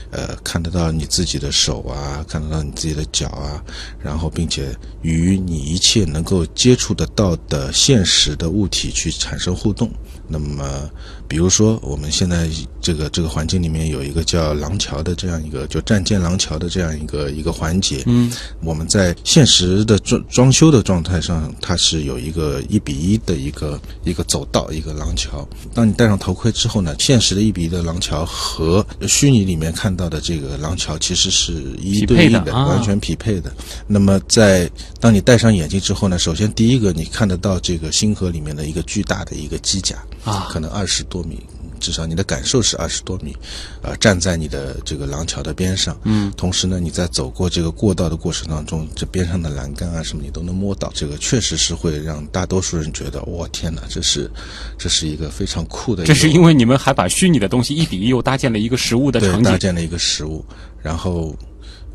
[0.09, 3.63] 呃，看得到你自己的手啊，看得到你自己的脚啊，
[4.03, 9.87] 然后并且与你一切能够接触得到的现实的物体去产生互动。
[10.27, 10.89] 那么，
[11.31, 12.49] 比如说我们现在
[12.81, 18.03] 这个这个环境里面有一个叫廊桥的这样一个，就战舰廊桥的这样一个一个环节。
[18.05, 18.29] 嗯，
[18.61, 25.47] 我们在现实的装装修的状态上，它是有一个一比一的一个一个走道，一个廊桥。
[25.73, 33.49] 当你戴上头盔之后呢，现实的一比一的廊桥和虚拟里面看到的这个廊桥其实是一对应的，完全匹配的。
[33.87, 39.95] 那么在当你戴上眼镜之后呢，首先第一个你看得到这个星河里面的一个巨大的一个机甲。
[40.23, 41.39] 啊，可能二十多米，
[41.79, 43.35] 至少你的感受是二十多米，
[43.81, 54.29] 啊，站在你的这个廊桥的边上，嗯，同时呢，你在走过这个过道的过程当中，这边上的栏杆啊什么你都能摸到，这个确实是会让大多数人觉得，我天哪，这是，
[54.77, 56.05] 这是一个非常酷的。
[56.05, 60.45] 这是因为你们还把虚拟的东西一比一又搭建了一个实物的场景，搭建了一个实物，
[60.81, 61.35] 然后。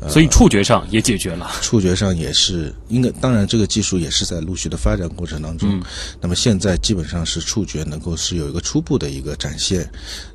[0.07, 5.81] 所以触觉上也解决了，触觉上也是应该，当然这个技术也是在陆续的发展过程当中。
[6.21, 9.89] 那么现在基本上是触觉能够是有一个初步的一个展现，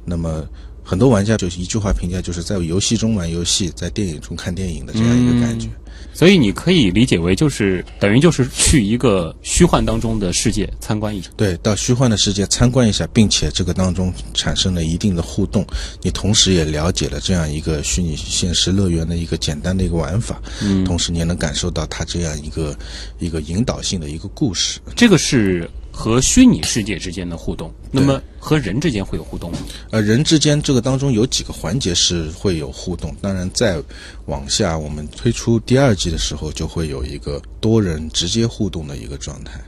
[0.04, 0.44] 那么
[0.82, 5.68] 很多玩家就是一句话评价，就是在游戏中玩游戏，在电影中看电影的这样一个感觉。
[6.12, 11.28] 所以你可以理解为，就是等于就是去一个虚幻当中的世界参观一下。
[11.36, 15.66] 对，到虚幻的世界参观一下，并且这个当中产生了一定的互动，
[16.02, 20.40] 你同时也了解了这样一个虚拟现实乐园的一个简单的一个玩法。
[20.62, 22.76] 嗯，同时你也能感受到它这样一个
[23.18, 24.80] 一个引导性的一个故事。
[24.94, 25.68] 这个是。
[25.92, 29.58] 和虚拟世界之间的互动，那么和人之间会有互动吗？
[29.90, 33.14] 呃，人之间这个当中有几个环节是会有互动。
[33.20, 33.80] 当然，再
[34.24, 39.60] 往下，我们推出第二季的时候，就会有一个多人直接互动的一个状态。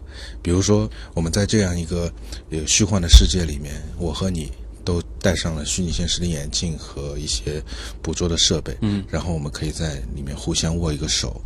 [0.42, 2.10] 比如说，我们在这样一个
[2.50, 4.50] 呃虚幻的世界里面，我和你
[4.84, 7.62] 都戴上了虚拟现实的眼镜和一些
[8.02, 11.40] 捕捉的设备，嗯，然后我们可以在里面互相握一个手，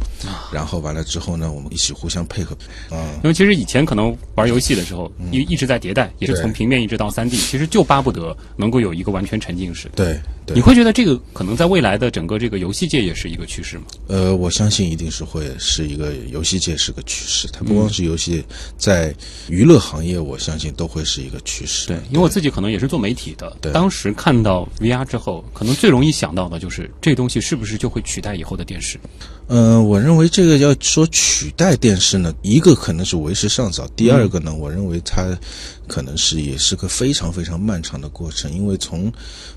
[0.52, 2.56] 然后完了之后呢，我们一起互相配合，
[2.90, 9.88] 啊、因为其实以前可能玩游戏的时候，一一直在迭代，也是从平面一直到三 D，其实就巴不得能够有一个完全沉浸式。
[9.94, 10.56] 对对。
[10.56, 13.84] 你，会觉得这个可能在未来的整个这个游戏界也是一个趋势吗？
[14.08, 18.44] 呃，我相信一定是会是一个游戏界是个趋势，它不光是游戏，
[18.76, 19.14] 在
[19.48, 21.86] 娱乐行业，我相信都会是一个趋势。
[21.86, 28.98] 对，因为我自己可能也是做媒体的，对当时看到 VR 之后，可能最容易想到的就是这东西是不是就会取代以后的电视？
[29.48, 35.26] 呃，我认为这个要说取代电视呢，一个可能是为时尚早，第二个呢，我认为它
[35.86, 39.10] 可能是也是个非常非常漫长的过程，因为从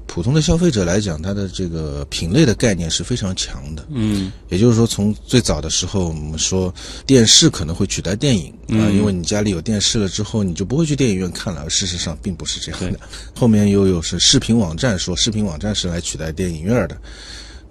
[0.08, 3.86] 普通的消费者来讲，它的这个品类的概念是非常强的。
[3.89, 6.73] 嗯也就是说，从最早的时候，我们说
[7.06, 11.63] 电视可能会取代电影啊、因为你家里有电视了之后，你就不会去电影院看了。
[11.65, 12.99] 而事实上并不是这样的。
[13.36, 16.97] 后面又有是视频网站说视频网站是来取代电影院的，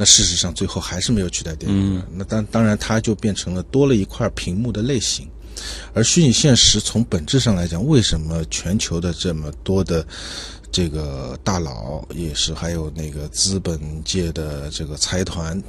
[0.00, 2.02] 那事实上最后还是没有取代电影院。
[2.14, 5.28] 那当当然，它就变成了多了一块屏幕的类型。
[5.92, 10.02] 而虚拟现实从本质上来讲，为什么全球的这么多的
[10.72, 15.62] 这个大佬，也是还有那个资本界的这个财团，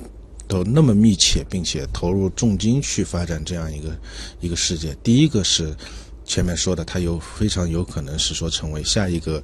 [0.48, 4.00] 都那么密切，并且投入重金去发展这样一个
[4.40, 4.96] 一个世界？
[5.04, 5.76] 第一个是
[6.24, 9.44] 前面说的，它有非常有可能是说成为下一个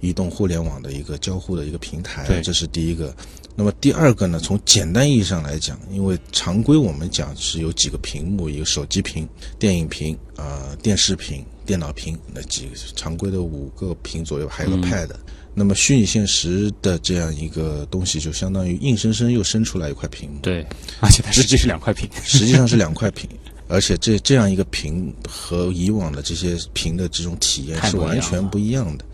[0.00, 3.14] 移动互联网的一个交互的一个平台对，这是第一个。
[3.54, 4.38] 那么第二个呢？
[4.38, 15.10] 从简单意义上来讲，因为常规我们讲是有几个屏幕，一个手机屏、电影屏、啊、电视屏、电脑屏，那几个常规的五个屏左右，还有个 Pad。
[15.54, 20.66] 那么虚拟现实的这样一个东西，就相当于硬生生又生出来一块屏幕，对，
[21.00, 22.08] 而且它实际是两块屏。
[22.24, 23.28] 实际上是两块屏。
[23.72, 29.04] 而且这这样一个屏和以往的这些屏的这种体验是完全不一样的。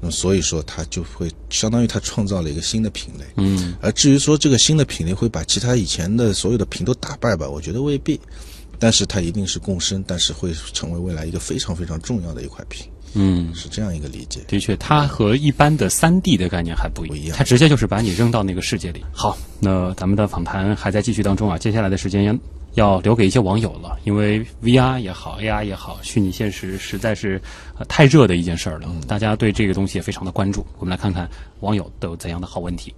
[0.00, 3.24] 那么所以说，它就会相当于它创造了一个新的品类。
[3.36, 8.18] 嗯，而至于说这个新的品类会把其他以前的所有的屏都打败吧，我觉得未必。
[8.78, 14.40] 但是它一定是共生，但是会成为未来一个非常非常重要的一块屏，嗯，是这样一个理解。
[14.48, 19.04] 的确，它和一般的三 D 的概念还不一样它直接就是把你扔到那个世界里。
[19.12, 22.24] 好，那咱们的访谈还在继续当中啊，接下来的时间
[22.74, 27.40] 要要留给一些网友了，因为 VR 也好，AR 也好，虚拟现实实在是、
[27.78, 30.66] 呃、太热的一件事儿了，大家对这个东西也非常的关注。
[30.78, 31.28] 我们来看看
[31.60, 32.94] 网友都有怎样的好问题。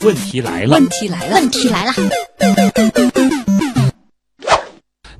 [0.00, 1.92] 问题来了，问题来了，问题来了。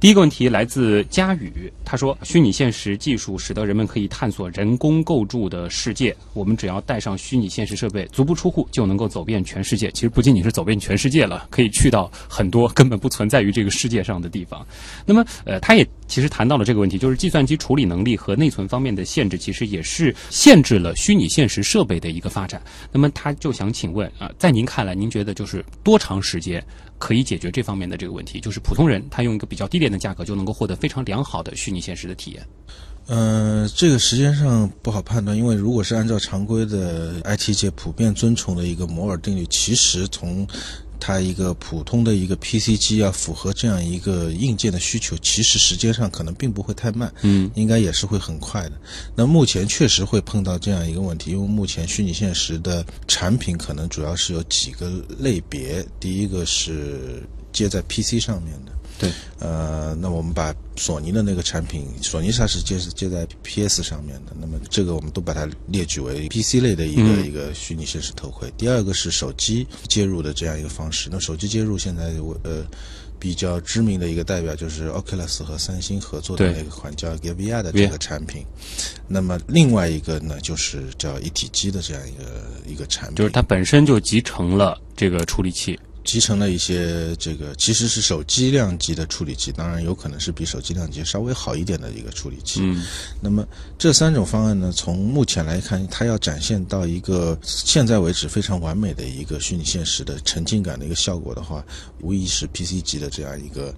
[0.00, 6.16] 第一个问题来自佳宇，他说：“虚拟现实技术使得人们可以探索人工构筑的世界。
[6.32, 9.90] 我们只要带上虚拟现实设备，足不出户就能够走遍全世界。
[9.90, 14.66] 其实不仅仅是走遍全世界了，可以去到很多根本不存在于这个世界上的地方。
[15.04, 22.62] 那么，呃，他也其实谈到了这个问题，就是计算机处理能力和内存方面的限制，其实也是限制了虚拟现实设备的一个发展。
[22.90, 26.64] 那么，他就想请问啊、在您看来，您觉得就是多长时间？”
[27.00, 32.46] 可以解决这方面的这个问题，就是普通人他用一个比较低廉的价格就能够获得非常良好的虚拟现实的体验。
[33.06, 40.46] 呃，这个时间上不好判断，因为如果是按照常规的 IT 界普遍尊崇的一个摩尔定律，其实从
[41.00, 48.72] 它一个普通的一个 PC 机要，符合这样一个硬件的需求，其实时间上可能并不会太慢，嗯，应该也是会很快的。
[49.16, 58.72] 那目前确实会碰到这样一个问题，因为目前虚拟现实的产品可能主要是有几个类别，第一个是接在 PC 上面的。
[59.00, 59.10] 对，
[59.40, 68.52] 呃，那我们把索尼的那个产品，索尼它是接是接在 PS 上面的，那么这个我们都把它列举为 PC 类的一个、嗯一个虚拟现实头盔。
[68.56, 72.64] 第二个是手机接入的这样一个方式，那手机接入现在我呃。
[73.20, 78.46] 比较知名的一个代表就是 Oculus 和三星合作的那个款叫 Gear 的这个产品。
[79.06, 85.78] 那么另外一个呢，就是叫一体机的这样一个一个产品，就是它本身就集成了这个处理器。
[86.10, 92.58] 集成了一些这个其实是手机量级的处理器，当然有可能是比手机量级稍微好一点的一个处理器。
[92.64, 92.84] 嗯，
[93.20, 93.46] 那么
[93.78, 101.64] 这三种方案呢，从目前来看，它要展现到一个现在为止非常完美的一个虚拟现实的沉浸感的一个效果的话，
[102.00, 103.72] 无疑是 PC 级的这样一个，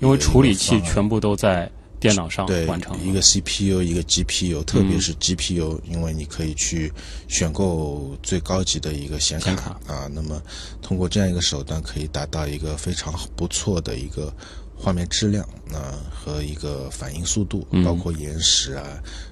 [0.00, 1.70] 因为处理器全部都在
[2.00, 2.96] 电脑上对完成。
[3.04, 6.92] 一个 CPU 一个 GPU，特别是 GPU，、因为你可以去
[7.26, 10.40] 选购最高级的一个显卡啊，那么
[10.80, 14.32] 通过这样一个手段，可以达到一个非常不错的一个
[14.78, 18.84] 画面质量啊、和一个反应速度，嗯包括延时啊，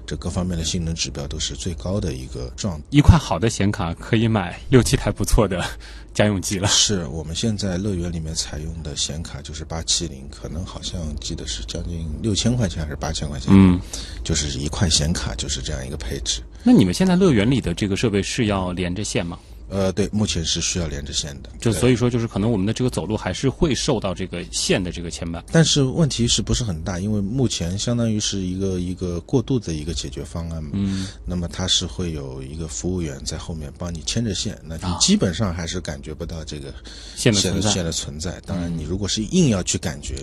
[0.04, 2.84] 这各方面的性能指标都是最高的一个状态。
[2.90, 5.64] 一块好的显卡可以买六七台不错的
[6.12, 6.68] 家用机了。
[6.68, 13.80] 是我们现在乐园里面采用的显卡就是八七零，可能好像记得是将近六千块钱还是八千块钱，嗯，
[14.22, 16.42] 就是一块显卡就是这样一个配置。
[16.62, 19.38] 那你们现在乐园里的这个设备是要连着线吗？
[19.68, 25.42] 呃，对，目前是需要连着线的，就所以说，就是可能我们的这个走路还是会受到这个线的这个牵绊。
[25.50, 27.00] 但是问题是不是很大？
[27.00, 30.70] 因为目前相当于是一个一个过渡的一个解决方案嘛。
[30.74, 36.72] 嗯，那么它是会有一个服务员在后面帮你牵着线，那你啊基本上还是感觉不到这个
[37.16, 38.40] 线的存在嗯线的存在。
[38.46, 40.14] 当然，你如果是硬要去感觉，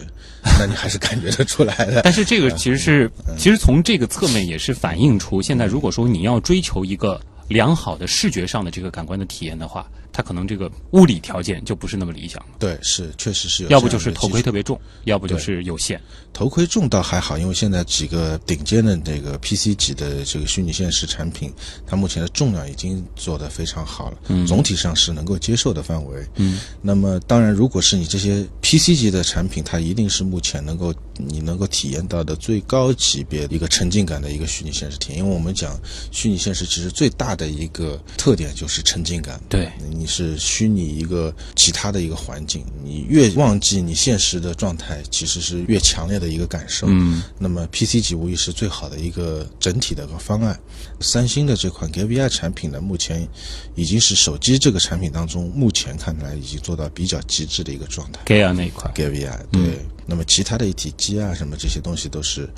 [0.57, 2.01] 那你还是感觉得出来的。
[2.05, 12.49] 但是这个其实是，其实从这个侧面也是反映出，现在如果说你要追求一个良好的视觉上的这个感官的体验的话，它可能这个物理条件就不是那么理想了。
[12.59, 13.69] 对，是确实是有。
[13.69, 15.99] 要不就是头盔特别重，要不就是有线。
[16.31, 21.51] 头盔重倒还好，因为现在几个顶尖的这个 PC 级的这个虚拟现实产品，
[21.85, 26.23] 它目前的重量已经做得非常好了，嗯总体上是能够接受的范围。
[26.35, 35.19] 嗯，那么当然，如果是你这些 PC 级的产品，它一定是目前能够你能够体验到的最高级别的一个沉浸感的一个虚拟现实体验。
[35.19, 35.79] 因为我们讲
[36.11, 39.41] 虚拟现实，其实最大的一个特点就是沉浸感。
[39.49, 46.87] 对，你是虚拟一个其他的一个环境，你越忘记你现实的状态，其实是越强烈的一个感受。
[46.89, 50.59] 嗯，那么 PC 级无疑是最好的一个整体的一个方案。
[50.99, 53.27] 三星的这款 Gear VR 产品呢，目前
[53.75, 58.21] 已经是手机这个产品当中，目前看来已经做到比较极致的一个状态。
[58.25, 58.91] Gear 那一块。
[58.95, 62.49] Gear VR 对，那么其他的一体机啊什么这些东西都是。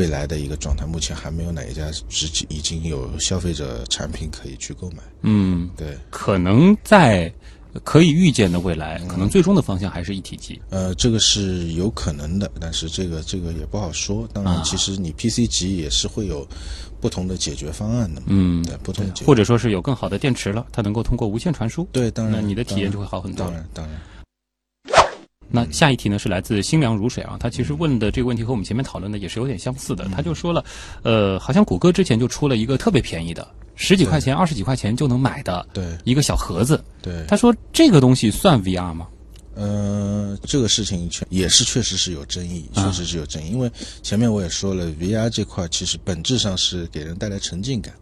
[0.00, 5.02] 未来的一个状态，目前还没有哪一家直接已经有消费者产品可以去购买。
[5.20, 7.30] 嗯，对，可能在
[7.84, 10.58] 可以预见的未来，可能最终的方向还是一体机。
[10.70, 14.26] 呃，这个是有可能的，但是这个这个也不好说。
[14.32, 16.48] 当然啊，其实你 PC 级也是会有
[16.98, 18.28] 不同的解决方案的嘛。
[18.30, 21.86] 嗯对，不同的解决或者说是有更好的电池了，它能够通过无线传输。
[21.92, 24.00] 对，当然，那你的体验就会好很多当然，当然，
[25.50, 30.08] 那下一题呢是来自心凉如水啊，他其实问的这个问题和我们前面讨论的也是有点相似嗯的。
[30.14, 30.64] 他就说了，
[31.02, 36.82] 呃，好像谷歌之前就出了一个特别便宜的，十几块钱、二十几块钱就能买的对一个小盒子。
[37.02, 37.24] 对。
[37.26, 39.08] 他说这个东西算 VR 吗？
[39.56, 43.50] 呃，这个事情确也是确实是有争议，啊确实是有争议。
[43.50, 43.70] 因为
[44.00, 47.92] 前面我也说了，VR 这块其实本质上是给人带来沉浸感，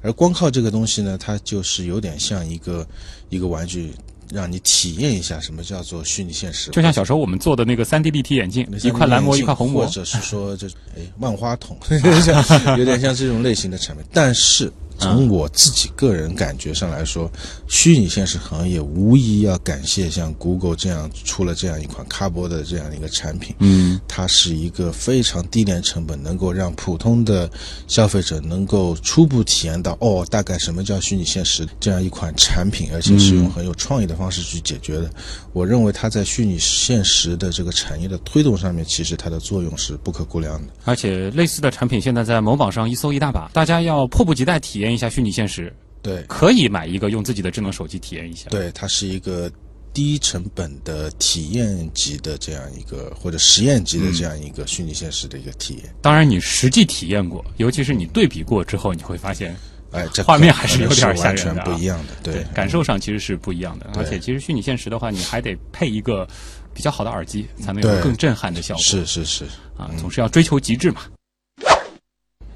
[0.00, 2.84] 而光靠这个东西呢，它就是有点像一个
[3.28, 3.92] 一个玩具，
[4.32, 6.70] 让你体验一下什么叫做虚拟现实。
[6.70, 9.90] 就像小时候我们做的那个三 D 立体眼镜，一块蓝膜，一块红膜或。
[9.90, 10.66] 者是说这
[10.96, 11.76] 哎万花筒，
[12.78, 14.04] 有点像这种类型的产品。
[14.12, 17.30] 但是从我自己个人感觉上来说，
[17.68, 23.54] 虚拟现实行业无疑要感谢像 Google 这样出了这样一款卡波的这样一个产品。
[23.60, 27.50] 嗯，它是一个非常低廉成本，能够让普通的
[27.86, 35.10] 消费者能够初步体验到哦，大概什么叫虚拟现实这样一款产品，而且是用很有创意的方式去解决的。
[35.52, 40.72] 我认为它在虚拟现实的这个产业的推动上面，其实它的作用是不可估量的。
[40.84, 48.48] 而且类似的产品现在在某宝上一搜一大把，大家要迫不及待体验一下虚拟现实，对，可以买一个用自己的智能手机体验一下。
[48.50, 49.50] 对，它是一个
[49.92, 55.94] 低成本的体验级的这样一个或者实验级的这样一个虚拟现实的一个体验。
[56.02, 59.56] 当然，你实际体验过，尤其是你对比过之后，你会发现，
[59.92, 62.12] 哎，这画面还是有点吓完全人的啊不一样的。
[62.22, 63.90] 对，感受上其实是不一样的。
[63.94, 66.28] 而且，其实虚拟现实的话，你还得配一个
[66.74, 68.82] 比较好的耳机，才能有更震撼的效果。
[68.82, 69.44] 是是是，
[69.78, 71.00] 啊，总是要追求极致嘛。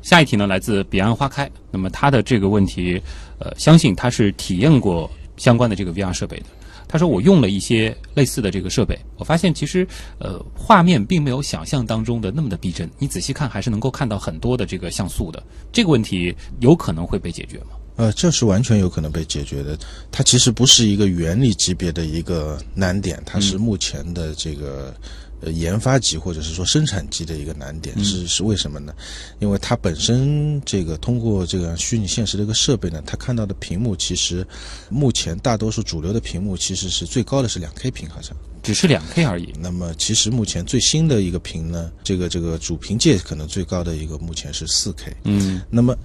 [0.02, 1.50] 下一题呢，来自彼岸花开。
[1.70, 3.00] 那么他的这个问题，
[3.38, 6.46] 呃，相信他是体验过相关的这个 VR 设备的。
[6.88, 9.86] 他说我用了一些类似的这个设备，我发现其实
[10.18, 15.40] 呃画面并没有想象当中的那么的逼真，你仔细看还是能够看到很多的这个像素的。
[15.70, 17.66] 这个问题有可能会被解决吗？
[17.94, 19.78] 呃，这是完全有可能被解决的。
[20.10, 24.92] 它其实不是一个原理级别的一个难点，它是目前的这个
[25.40, 27.98] 呃研发级或者是说生产级的一个难点。
[28.04, 28.94] 是是为什么呢？
[29.38, 34.46] 因为它本身这个通过这个虚拟现实的一个设备呢，它看到的屏幕其实
[34.88, 38.36] 目前大多数主流的屏幕其实是最高的是两 K 屏，好像。
[38.62, 39.54] 只是两 K 而已。
[39.58, 45.16] 那么其实目前最新的一个屏呢，这个这个主屏界可能最高的一个目前是四 K。
[45.24, 45.96] 嗯那么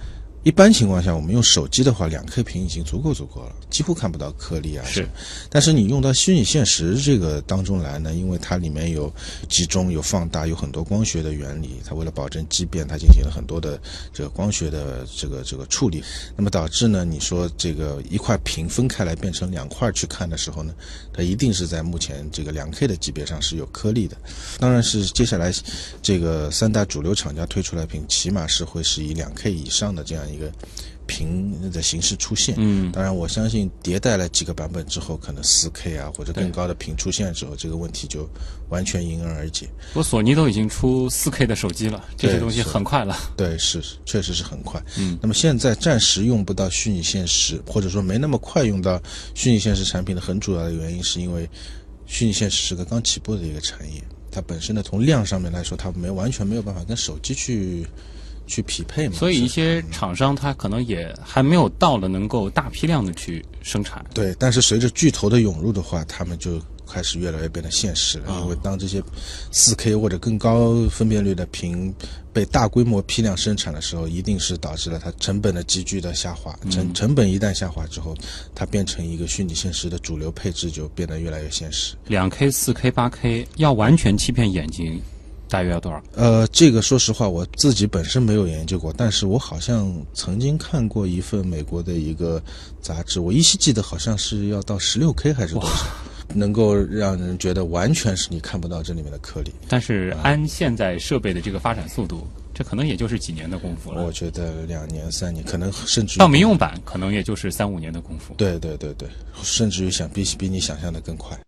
[0.46, 4.84] 一般情况下，我们用手机的话，两 K 屏已经足够足够了，几乎看不到颗粒啊。
[4.86, 5.04] 是，
[5.50, 9.12] 但是你用到虚拟现实这个当中来呢，因为它里面有
[9.48, 13.76] 集中、有放大、有很多光学的原理，它为了保证畸变，它进行了很多的
[14.12, 16.00] 这个光学的这个这个处理，
[16.36, 20.72] 那么导致呢，你说这个一块屏分开来变成两块去看的时候呢，
[21.12, 24.16] 它一定是在目前这个两 K 的级别上是有颗粒的。
[24.60, 25.52] 当然是接下来
[26.00, 30.50] 这个三大主流厂家推出来屏，起码是会是以两 K 以上的这样一个
[31.06, 32.54] 屏的形式出现。
[32.58, 38.28] 嗯，当然，我相信迭代了几个版本之后，可能四 K 啊或者更高的屏出现之后，这个问题就
[38.68, 39.68] 完全迎刃而解。
[39.92, 43.16] 不过索尼都已经出四 K 的手机了，这些东西很快了。
[43.36, 44.82] 对，是确实是很快。
[44.98, 49.00] 嗯，那么现在暂时用不到虚拟现实，或者说没那么快用到
[49.34, 51.48] 虚拟现实产品的很主要的原因，是因为
[52.06, 57.86] 虚拟现实是个刚起步的一个产业，它本身呢从量上面来说，它没完全没有办法跟手机去
[58.46, 59.14] 去匹配嘛。
[59.14, 64.04] 所以一些厂商它可能也还没有到了能够大批量的去生产。
[64.14, 68.32] 对，但是随着巨头的涌入的话，他们就开始越来越变得现实了。
[68.32, 69.02] 啊因为当这些
[69.50, 71.92] 四 K 或者更高分辨率的屏
[72.32, 76.56] 被大规模批量生产的时候，一定是导致了它成本的急剧的下滑。
[76.70, 78.14] 成成本一旦下滑之后，
[78.54, 81.96] 它变成一个虚拟现实的主流配置，就变得越来越现实。
[82.06, 85.00] 两 K、四 K、八 K 要完全欺骗眼睛，
[85.48, 86.02] 大约要多少？
[86.14, 92.42] 呃，这个说实话，我自己本身没有研究过，但是我好像曾经看过一份美国的一个
[92.80, 95.86] 杂志，我依稀记得好像是要到十六 K 还是多少，
[96.34, 99.52] 能够让人觉得完全是你看不到这里面的颗粒。
[99.68, 104.10] 但是按现在设备的这个发展速度，这可能也就是几年的功夫了我。
[104.10, 108.34] 觉得两年三年，可能甚至到民用版可能也就是三五年的功夫。
[108.36, 109.08] 对对对对，
[109.42, 111.38] 甚至于想比比你想象的更快。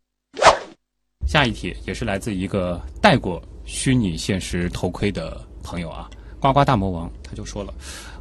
[1.28, 6.08] 下一题也是来自一个戴过虚拟现实头盔的朋友啊，
[6.40, 7.74] 呱呱大魔王他就说了，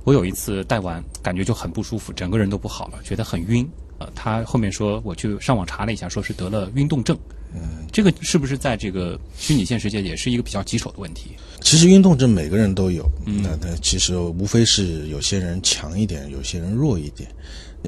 [0.04, 3.66] 我有一次戴完感觉就很不舒服，整个人都不好了，觉得很晕。
[4.00, 7.18] 呃，他后面说我去上网查了一下，说是得了运动症。
[7.56, 11.32] 嗯，这个是不是在这个虚拟现实界也是一个比较棘手的问题？
[11.62, 17.30] 其实运动症每个人都有，那那其实无非是有些人强一点，有些人弱一点。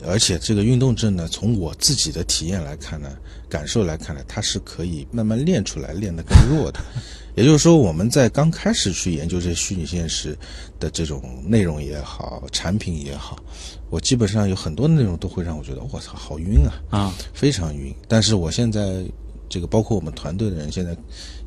[0.06, 3.10] 而且这个运动症呢，从我自己的体验来看呢，
[3.48, 6.80] 感受来看呢，它是可以慢慢练出来，练得更弱的。
[7.36, 10.38] 也就是说，我们在刚开始去研究这虚拟现实
[10.80, 13.38] 的这种内容也好，产品也好，
[13.90, 16.74] 我基本上有很多内容都会让我觉得，我操，好晕啊！
[16.90, 17.94] 啊，非常晕。
[18.08, 19.06] 但是我现在
[19.50, 20.96] 这个包括我们团队的人，现在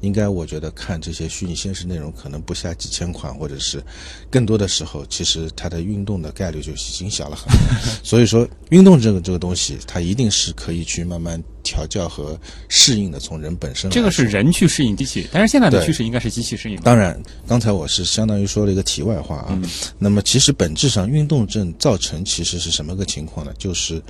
[0.00, 3.82] 应该我觉得看这些虚拟现实内容，可能不下几千款，或者是
[4.30, 7.58] 更多的时候，其实它的运动的概率就已经小了很多。
[8.02, 12.38] 所以说，运动这个这个东西，它一定是可以去慢慢调教和
[12.68, 13.20] 适应的。
[13.20, 16.80] 从人本身这个是人去适应机器，但是现在的趋势应该是机器适应。
[16.80, 19.48] 当然，刚才我是相当于说了一个题外话啊。
[19.50, 19.62] 嗯
[19.98, 23.52] 那么，其实本质上，运动症造成其实是什么个情况呢？
[23.56, 24.02] 就是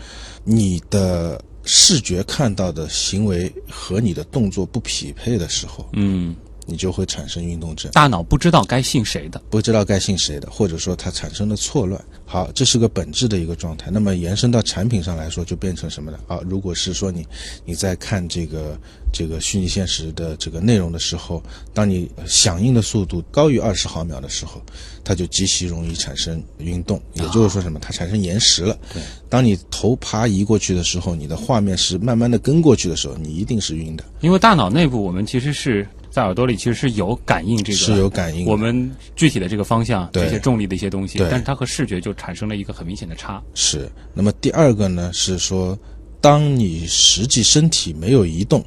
[0.45, 6.35] 你的视觉看到的行为和你的动作不匹配的时候，嗯，
[6.73, 9.41] 你就会产生运动症，大脑不知道该信谁的。
[9.51, 12.03] 不知道该信谁的，或者说它产生了错乱。
[12.25, 13.91] 好，这是个本质的一个状态。
[13.91, 16.19] 那么延伸到产品上来说，就变成什么呢？
[16.27, 17.27] 啊，如果是说你
[17.67, 18.79] 你在看这个
[19.13, 21.43] 这个虚拟现实的这个内容的时候，
[21.75, 24.63] 当你响应的速度高于二十毫秒的时候，
[25.05, 27.79] 它就极其容易产生运动，也就是说什么？
[27.79, 28.79] 它产生延时了。
[28.95, 38.47] 对，当你头爬移过去的时候，你的画面是慢慢的跟过去的时候，你一定是晕的，因为大脑内部我们其实是在耳朵里其实是有感应这个是有感应。
[38.47, 43.43] 我们具体的这个方向对这些重力的一些东西，对但是它和视觉就产生了一个很明显的差。
[43.55, 45.77] 是，那么第二个呢是说，
[46.21, 48.63] 当你实际身体没有移动，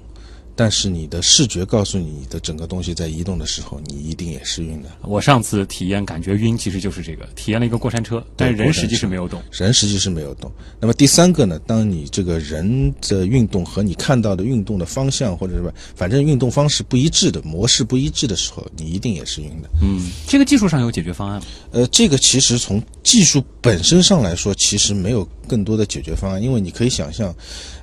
[0.56, 4.89] 但是你的视觉告诉你你的整个东西在移动的时候，你一定也是晕的。
[5.01, 9.41] 我上次体验感觉晕，其实就是这个，体验了一个过山车，但是人实际是没有动。
[9.51, 10.51] 人实际是没有动。
[10.80, 11.60] 那么第三个呢？
[11.68, 19.70] 当你这个人的运动和你看到的运动的方向或者什么，反正运动方式不一致的模式不一致的时候，你一定也是晕的。
[19.82, 21.45] 嗯，这个技术上有解决方案吗？
[21.72, 27.36] 呃，这个其实从技术本身上来说，其实没有更多的解决方案，因为你可以想象，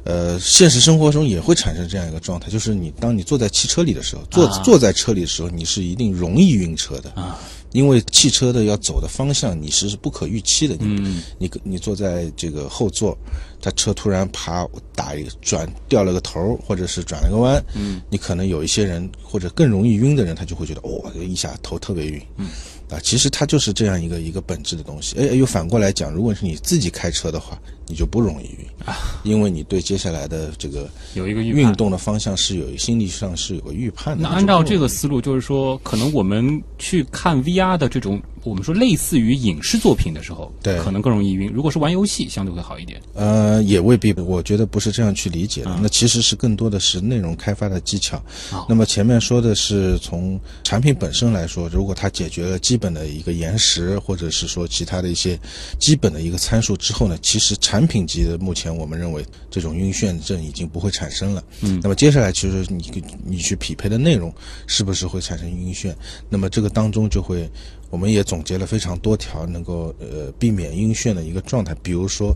[0.05, 4.63] 呃，现实生活中也会产生这样一个状态，就是你当你坐在汽车里的时候，坐、啊。
[4.63, 7.11] 坐在车里的时候，你是一定容易晕车的。
[7.13, 7.39] 啊。
[7.73, 11.23] 因为汽车的要走的方向你是不可预期的，你、嗯。
[11.39, 13.17] 你你坐在这个后座，
[13.63, 22.49] 它车突然爬打一个转掉了个头，或者是转了个弯，嗯，你可能有一些人或者更容易晕的人，他就会觉得哦，一下头特别晕，嗯，
[22.93, 25.17] 啊，其实它就是这样一个一个本质的东西。
[25.19, 34.23] 哎，又反过来讲，如果是你自己开车的话，你就不容易晕啊，因为你对接下来的这个有一个运动的方向是有心理上是有个预判的。
[34.25, 41.51] 那按照这个思路，就是说，可能我们去看 VR 的这种我们说类似于影视作品的时候，对可能更容易晕。
[41.53, 43.01] 如果是玩游戏，相对会好一点。
[43.15, 45.71] 呃，也未必，我觉得不是这样去理解的。
[45.71, 48.17] 啊那其实是更多的是内容开发的技巧。
[48.51, 55.39] 哦那么前面说的是从产品本身来说，如果它解决了基本的一个延时，或者是说其他的一些
[55.79, 61.45] 基本的一个参数之后呢，其实产品级的目前我们认为这种晕眩症已经不会产生了。
[61.61, 64.33] 嗯那么接下来其实你你去匹配的内容
[64.67, 65.95] 是不是会产生晕眩？
[66.29, 67.49] 那么这个当中就会。
[67.93, 72.35] 我们也总结了非常多条能够呃避免晕眩的一个状态，比如说，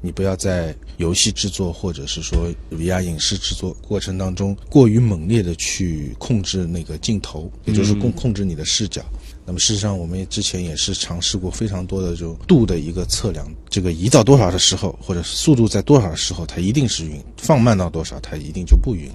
[0.00, 9.00] 你不要在游戏制作或者是说 VR 影视制作过程当中过于猛烈的去控制那个镜头，也就是控控制你的视角。
[9.46, 19.14] 那么事实上，我们之前也是尝试过非常多的这种度的一个测量，这个移到多少的时候，或者速度在多少的时候，它一定是晕；放慢到多少，它一定就不晕了。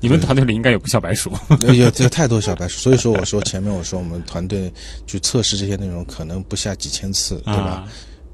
[0.00, 1.30] 你们团队里应该有个小白鼠。
[1.62, 4.72] 有有有太多小白鼠，所以说我说前面我说我们团队
[5.06, 7.70] 去测试这些内容可能不下几千次，对吧？
[7.70, 7.88] 啊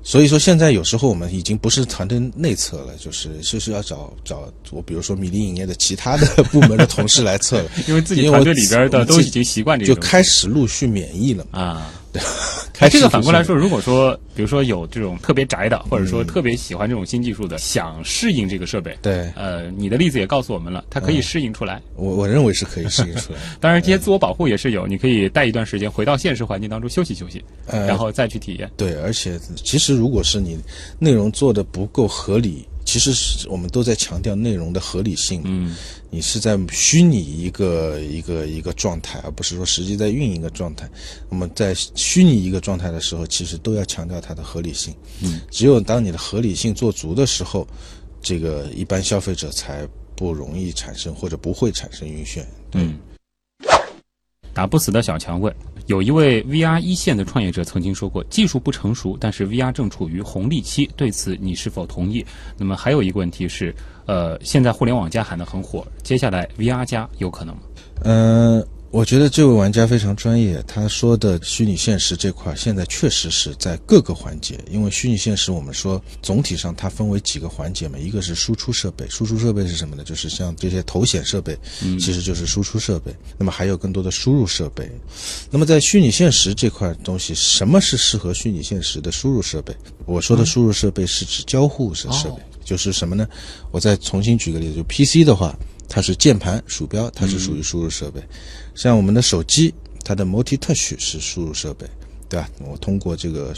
[0.08, 11.60] 所以说现在有时候我们已经不是团队内测了，就是就是要找找我，比如说米粒影业的其他的部门的同事来测了， 因为自己因为我团队里边的都已经习惯这就开始陆续免疫了嘛。
[11.60, 11.90] 啊。
[12.72, 21.82] 开始这个反过来说，如果说比如说有这种特别宅的，或者嗯说特别喜欢这种新技术的，想适应这个设备，对呃，你的例子也告诉我们了，它可以适应出来。
[21.96, 23.38] 我我认为是可以适应出来。
[23.60, 28.70] 当然，这些自我保护也是有，你可以待一段时间回到现实环境当中休息休息，呃然后再去体验。
[28.76, 30.58] 对，而且其实如果是你
[30.98, 35.42] 内容做的不够合理，其实是我们都在强调内容的合理性。
[35.44, 35.74] 嗯，
[36.10, 40.88] 你是在虚拟一个一个一个状态，而不是说实际在运营一个状态。
[41.28, 44.94] 那么在虚拟一个状态的时候，其实都要强调它的合理性。
[45.22, 47.66] 嗯，只有当你的合理性做足的时候，
[48.22, 49.86] 这个一般消费者才
[50.16, 52.42] 不容易产生或者不会产生晕眩。
[52.70, 52.98] 对，嗯。
[54.54, 55.54] 打不死的小强问：
[55.88, 62.22] 有一位 VR 一线的创业者曾经说过，技术不成熟，但是 VR 正处于红利期，对此你是否同意？
[62.58, 63.74] 那么还有一个问题是，
[64.04, 67.62] 呃，现在互联网加喊得很火，接下来 VR 加有可能吗？
[68.04, 80.02] 嗯、我觉得这位玩家非常专业，他说的虚拟现实这块，现在确实是在各个环节，因为虚拟现实我们说总体上它分为几个环节嘛，一个是输出设备，输出设备是什么呢？
[80.02, 81.56] 就是像这些头显设备，
[82.00, 83.14] 其实就是输出设备。
[83.36, 84.90] 那么还有更多的输入设备。
[85.50, 89.76] 那么在虚拟现实这块东西，什么是适合虚拟现实的输入设备？
[90.06, 93.28] 我说的输入设备是指交互式设备，哦就是什么呢？
[93.70, 95.54] 我再重新举个例子，就 PC 的话，
[95.88, 98.22] 它是键盘、鼠标，它是属于输入设备。
[98.74, 99.72] 像我们的手机，
[100.04, 101.86] 它的 Multi Touch 是输入设备，
[102.28, 102.48] 对吧？
[102.60, 103.54] 我通过这个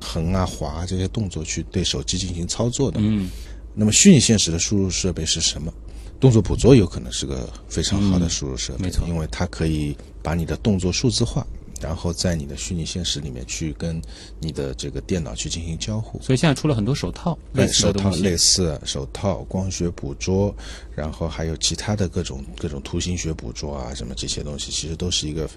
[0.00, 3.00] 横啊、滑啊这些动作去对手机进行操作的。
[3.00, 3.30] 嗯，
[3.74, 5.72] 那么虚拟现实的输入设备是什么？
[6.20, 11.44] 动作捕捉有可能是个非常好的输入设备，没错因为它可以把你的动作数字化，
[11.82, 14.00] 然后在你的虚拟现实里面去跟
[14.38, 16.22] 你的这个电脑去进行交互。
[16.22, 18.10] 所以现在出了很多手套类似手套。
[18.22, 20.54] 类似手套、光学捕捉，
[20.94, 25.54] 然后还有其他的各种各种图形学捕捉啊，什么这些东西，其实都是一个，不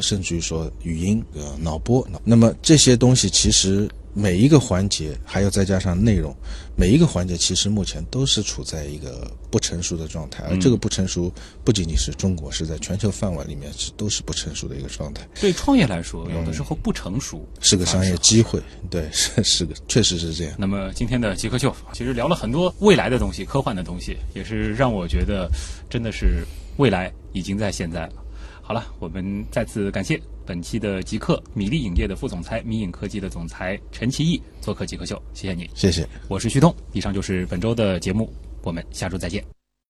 [0.00, 2.06] 甚至于说语音呃脑波。
[2.24, 6.34] 那么这些东西其实每一个环节，还有再加上内容，
[6.74, 11.30] 每一个环节其实目前都是处在一个不成熟的状态，而这个不成熟
[11.62, 15.28] 不仅仅是中国，是在全球范围里面是都是不成熟的一个状态。
[15.38, 18.58] 对创业来说，有的时候不成熟是个商业机会，
[18.88, 20.54] 对，是是个，确实是这样。
[20.56, 25.50] 那么今天的极客秀其实聊了很多未来的东西、科幻的东西，也是让我觉得
[25.90, 26.42] 真的是
[26.78, 28.12] 未来已经在现在了。
[28.66, 36.04] 好了，我们再次感谢本期的极客米粒影业的副总裁、米影科技的总裁陈其义做客极客秀，谢谢你，谢谢。
[36.26, 36.74] 我是旭东。
[36.92, 38.28] 以上就是本周的节目，
[38.64, 39.55] 我们下周再见。